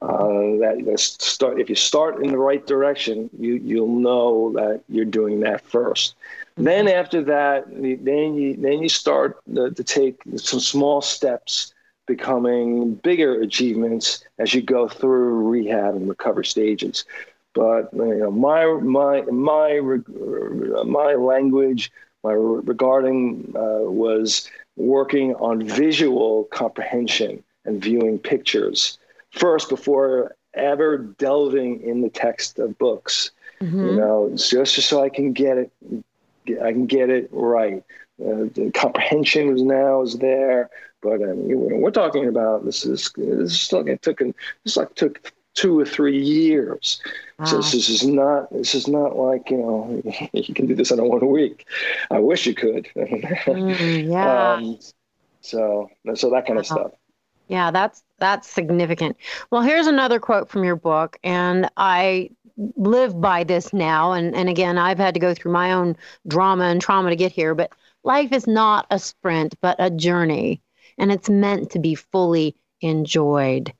Uh, 0.00 0.58
that 0.60 0.94
start 0.98 1.60
if 1.60 1.68
you 1.68 1.74
start 1.74 2.24
in 2.24 2.30
the 2.30 2.38
right 2.38 2.64
direction, 2.66 3.28
you 3.38 3.54
you'll 3.54 3.88
know 4.00 4.52
that 4.52 4.80
you're 4.88 5.04
doing 5.04 5.40
that 5.40 5.60
first. 5.60 6.14
Then 6.56 6.86
after 6.86 7.22
that, 7.24 7.66
then 7.68 8.34
you 8.34 8.56
then 8.56 8.80
you 8.80 8.88
start 8.88 9.38
to, 9.54 9.70
to 9.72 9.84
take 9.84 10.20
some 10.36 10.60
small 10.60 11.02
steps 11.02 11.74
becoming 12.08 12.94
bigger 12.94 13.40
achievements 13.40 14.24
as 14.38 14.52
you 14.52 14.62
go 14.62 14.88
through 14.88 15.48
rehab 15.48 15.94
and 15.94 16.08
recovery 16.08 16.46
stages. 16.46 17.04
But 17.54 17.90
you 17.92 18.16
know, 18.16 18.30
my 18.30 18.64
my 18.80 19.22
my 19.22 19.80
my 20.84 21.14
language, 21.14 21.92
my 22.24 22.32
regarding 22.32 23.52
uh, 23.54 23.90
was 23.90 24.50
working 24.76 25.34
on 25.36 25.66
visual 25.66 26.44
comprehension 26.44 27.42
and 27.64 27.82
viewing 27.82 28.18
pictures 28.18 28.98
first 29.32 29.68
before 29.68 30.34
ever 30.54 30.98
delving 30.98 31.82
in 31.82 32.00
the 32.00 32.10
text 32.10 32.58
of 32.58 32.78
books. 32.78 33.30
Mm-hmm. 33.60 33.86
You 33.86 33.96
know, 33.96 34.30
just, 34.34 34.74
just 34.74 34.88
so 34.88 35.02
I 35.02 35.08
can 35.08 35.32
get 35.32 35.58
it, 35.58 35.72
I 36.62 36.72
can 36.72 36.86
get 36.86 37.10
it 37.10 37.28
right. 37.32 37.82
Uh, 38.20 38.48
the 38.54 38.70
comprehension 38.74 39.52
was 39.52 39.62
now 39.62 40.02
is 40.02 40.18
there. 40.18 40.70
But 41.00 41.22
um, 41.22 41.46
we're 41.80 41.90
talking 41.90 42.26
about 42.26 42.64
this 42.64 42.84
is 42.84 43.12
this 43.16 43.52
is 43.52 43.72
like 43.72 43.86
it 43.86 44.02
took 44.02 44.18
this 44.64 44.76
like 44.76 44.94
took 44.94 45.32
two 45.54 45.78
or 45.78 45.84
three 45.84 46.20
years. 46.20 47.00
Wow. 47.38 47.44
So 47.46 47.56
this 47.58 47.88
is 47.88 48.06
not 48.06 48.50
this 48.52 48.74
is 48.74 48.88
not 48.88 49.16
like 49.16 49.50
you 49.50 49.58
know 49.58 50.02
you 50.32 50.54
can 50.54 50.66
do 50.66 50.74
this 50.74 50.90
in 50.90 50.98
a 50.98 51.04
one 51.04 51.28
week. 51.28 51.66
I 52.10 52.18
wish 52.18 52.46
you 52.46 52.54
could. 52.54 52.88
mm, 52.96 54.08
yeah. 54.08 54.52
Um, 54.54 54.78
so 55.40 55.90
so 56.14 56.30
that 56.30 56.46
kind 56.46 56.56
wow. 56.56 56.60
of 56.60 56.66
stuff. 56.66 56.92
Yeah, 57.48 57.70
that's 57.70 58.02
that's 58.18 58.48
significant. 58.48 59.16
Well, 59.50 59.62
here's 59.62 59.86
another 59.86 60.20
quote 60.20 60.48
from 60.48 60.64
your 60.64 60.76
book, 60.76 61.18
and 61.22 61.70
I 61.76 62.30
live 62.76 63.20
by 63.20 63.44
this 63.44 63.72
now. 63.72 64.12
And 64.12 64.34
and 64.34 64.48
again, 64.48 64.78
I've 64.78 64.98
had 64.98 65.14
to 65.14 65.20
go 65.20 65.32
through 65.32 65.52
my 65.52 65.72
own 65.72 65.96
drama 66.26 66.64
and 66.64 66.80
trauma 66.80 67.10
to 67.10 67.16
get 67.16 67.32
here, 67.32 67.54
but 67.54 67.72
life 68.08 68.32
is 68.32 68.48
not 68.48 68.86
a 68.90 68.98
sprint, 68.98 69.54
but 69.60 69.76
a 69.78 69.90
journey 69.90 70.60
and 70.98 71.12
it's 71.12 71.30
meant 71.30 71.70
to 71.70 71.78
be 71.78 71.94
fully 71.94 72.56
enjoyed. 72.80 73.72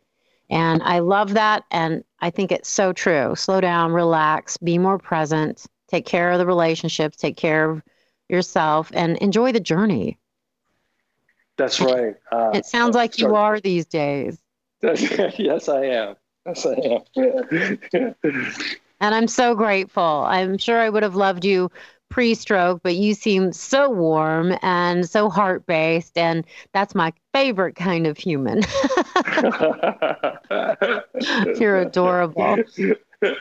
And 0.51 0.83
I 0.83 1.01
love 1.01 1.35
that. 1.35 1.65
And 1.71 2.05
I 2.21 2.31
think 2.31 2.53
it's 2.53 2.69
so 2.69 2.93
true. 2.93 3.35
Slow 3.35 3.61
down, 3.61 3.93
relax, 3.93 4.57
be 4.57 4.79
more 4.79 4.99
present, 4.99 5.67
take 5.89 6.07
care 6.07 6.31
of 6.31 6.39
the 6.39 6.47
relationships, 6.47 7.17
take 7.17 7.37
care 7.37 7.69
of 7.71 7.83
yourself, 8.29 8.91
and 8.95 9.19
enjoy 9.19 9.53
the 9.53 9.61
journey. 9.61 10.19
That's 11.57 11.81
right. 11.81 12.15
Uh, 12.31 12.53
it 12.55 12.65
sounds 12.67 12.95
like 12.95 13.15
sorry. 13.15 13.31
you 13.31 13.37
are 13.37 13.61
these 13.61 13.85
days. 13.87 14.39
yes, 14.83 15.69
I 15.69 15.85
am. 15.87 16.17
Yes, 16.47 16.65
I 16.65 16.75
am. 16.75 18.15
and 19.01 19.15
I'm 19.15 19.29
so 19.29 19.55
grateful. 19.55 20.25
I'm 20.27 20.57
sure 20.57 20.79
I 20.79 20.89
would 20.89 21.03
have 21.03 21.17
loved 21.17 21.45
you 21.45 21.71
pre 22.09 22.35
stroke, 22.35 22.81
but 22.83 22.97
you 22.97 23.15
seem 23.15 23.53
so 23.53 23.91
warm 23.91 24.57
and 24.63 25.09
so 25.09 25.29
heart 25.29 25.67
based. 25.67 26.19
And 26.19 26.45
that's 26.73 26.95
my 26.95 27.13
favorite 27.33 27.77
kind 27.77 28.07
of 28.07 28.19
human. 28.19 28.61
You're 31.59 31.81
adorable. 31.81 32.59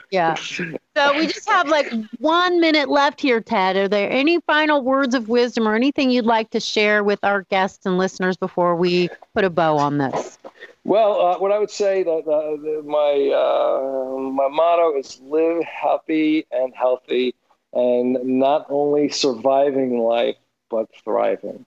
Yeah. 0.10 0.34
So 0.34 1.18
we 1.18 1.28
just 1.28 1.48
have 1.48 1.68
like 1.68 1.92
one 2.20 2.60
minute 2.60 2.90
left 2.90 3.22
here, 3.22 3.42
Ted. 3.42 3.76
Are 3.76 3.88
there 3.88 4.10
any 4.10 4.40
final 4.42 4.82
words 4.82 5.14
of 5.14 5.30
wisdom 5.30 5.68
or 5.68 5.76
anything 5.76 6.10
you'd 6.10 6.26
like 6.26 6.50
to 6.52 6.60
share 6.60 7.04
with 7.04 7.20
our 7.24 7.44
guests 7.44 7.86
and 7.86 7.98
listeners 7.98 8.38
before 8.38 8.76
we 8.76 9.10
put 9.36 9.44
a 9.44 9.50
bow 9.50 9.78
on 9.78 9.98
this? 10.00 10.40
Well, 10.84 11.22
uh, 11.22 11.40
what 11.40 11.52
I 11.52 11.60
would 11.60 11.70
say 11.70 12.02
that 12.04 12.28
uh, 12.28 12.82
my 12.88 13.32
uh, 13.36 14.18
my 14.32 14.48
motto 14.48 14.98
is 14.98 15.20
live 15.22 15.64
happy 15.64 16.46
and 16.50 16.74
healthy, 16.74 17.36
and 17.78 18.18
not 18.24 18.66
only 18.70 19.08
surviving 19.08 20.00
life 20.00 20.36
but 20.70 20.88
thriving. 21.04 21.66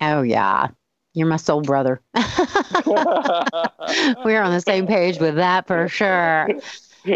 Oh 0.00 0.22
yeah, 0.22 0.68
you're 1.14 1.26
my 1.26 1.36
soul 1.36 1.62
brother. 1.62 2.00
We're 2.14 2.22
on 4.42 4.52
the 4.52 4.62
same 4.64 4.86
page 4.86 5.18
with 5.18 5.36
that 5.36 5.66
for 5.66 5.88
sure. 5.88 6.48
so 7.06 7.14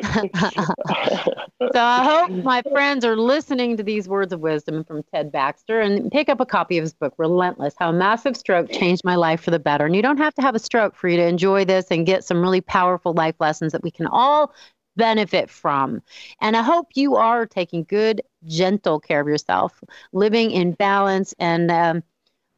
I 1.75 2.05
hope 2.05 2.31
my 2.45 2.63
friends 2.63 3.05
are 3.05 3.17
listening 3.17 3.77
to 3.77 3.83
these 3.83 4.09
words 4.09 4.33
of 4.33 4.41
wisdom 4.41 4.85
from 4.85 5.03
Ted 5.13 5.31
Baxter 5.31 5.81
and 5.81 6.11
pick 6.11 6.29
up 6.29 6.41
a 6.41 6.47
copy 6.47 6.79
of 6.79 6.83
his 6.83 6.95
book, 6.95 7.13
Relentless 7.19 7.75
How 7.79 7.91
a 7.91 7.93
Massive 7.93 8.37
Stroke 8.37 8.71
Changed 8.71 9.03
My 9.05 9.17
Life 9.17 9.43
for 9.43 9.51
the 9.51 9.59
Better. 9.59 9.85
And 9.85 9.95
you 9.95 10.03
don't 10.03 10.17
have 10.17 10.35
to 10.35 10.43
have 10.43 10.55
a 10.55 10.61
stroke 10.61 10.95
for 10.95 11.09
you 11.09 11.17
to 11.17 11.27
enjoy 11.27 11.65
this 11.65 11.87
and 11.91 12.07
get 12.07 12.25
some 12.25 12.41
really 12.41 12.61
powerful 12.61 13.13
life 13.13 13.35
lessons 13.41 13.73
that 13.73 13.83
we 13.83 13.91
can 13.91 14.07
all 14.07 14.55
benefit 14.97 15.51
from. 15.51 16.03
And 16.41 16.57
I 16.57 16.63
hope 16.63 16.89
you 16.95 17.17
are 17.17 17.47
taking 17.47 17.85
good, 17.85 18.23
gentle 18.47 19.01
care 19.01 19.21
of 19.21 19.29
yourself, 19.29 19.83
living 20.13 20.51
in 20.51 20.73
balance 20.73 21.35
and 21.39 21.71
um, 21.71 22.03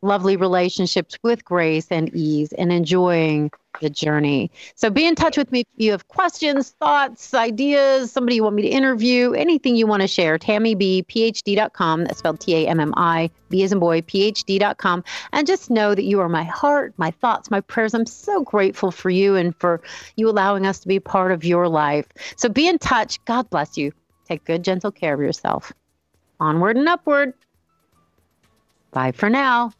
lovely 0.02 0.36
relationships 0.36 1.16
with 1.22 1.44
grace 1.44 1.86
and 1.90 2.14
ease 2.14 2.52
and 2.52 2.72
enjoying 2.72 3.50
the 3.80 3.88
journey. 3.88 4.50
So 4.74 4.90
be 4.90 5.06
in 5.06 5.14
touch 5.14 5.36
with 5.36 5.50
me 5.50 5.60
if 5.60 5.66
you 5.76 5.92
have 5.92 6.08
questions, 6.08 6.70
thoughts, 6.70 7.32
ideas, 7.32 8.12
somebody 8.12 8.36
you 8.36 8.42
want 8.42 8.56
me 8.56 8.62
to 8.62 8.68
interview, 8.68 9.32
anything 9.32 9.76
you 9.76 9.86
want 9.86 10.02
to 10.02 10.08
share. 10.08 10.38
TammyBPhD.com. 10.38 12.04
That's 12.04 12.18
spelled 12.18 12.40
T 12.40 12.54
A 12.54 12.68
M 12.68 12.80
M 12.80 12.92
I, 12.96 13.30
B 13.48 13.62
as 13.62 13.72
in 13.72 13.78
boy, 13.78 14.02
PhD.com. 14.02 15.04
And 15.32 15.46
just 15.46 15.70
know 15.70 15.94
that 15.94 16.04
you 16.04 16.20
are 16.20 16.28
my 16.28 16.44
heart, 16.44 16.92
my 16.96 17.10
thoughts, 17.10 17.50
my 17.50 17.60
prayers. 17.60 17.94
I'm 17.94 18.06
so 18.06 18.42
grateful 18.42 18.90
for 18.90 19.10
you 19.10 19.36
and 19.36 19.56
for 19.56 19.80
you 20.16 20.28
allowing 20.28 20.66
us 20.66 20.80
to 20.80 20.88
be 20.88 21.00
part 21.00 21.32
of 21.32 21.44
your 21.44 21.68
life. 21.68 22.06
So 22.36 22.48
be 22.48 22.68
in 22.68 22.78
touch. 22.78 23.24
God 23.24 23.48
bless 23.50 23.76
you. 23.76 23.92
Take 24.26 24.44
good, 24.44 24.62
gentle 24.62 24.92
care 24.92 25.14
of 25.14 25.20
yourself. 25.20 25.72
Onward 26.40 26.76
and 26.76 26.88
upward. 26.88 27.34
Bye 28.92 29.12
for 29.12 29.30
now. 29.30 29.72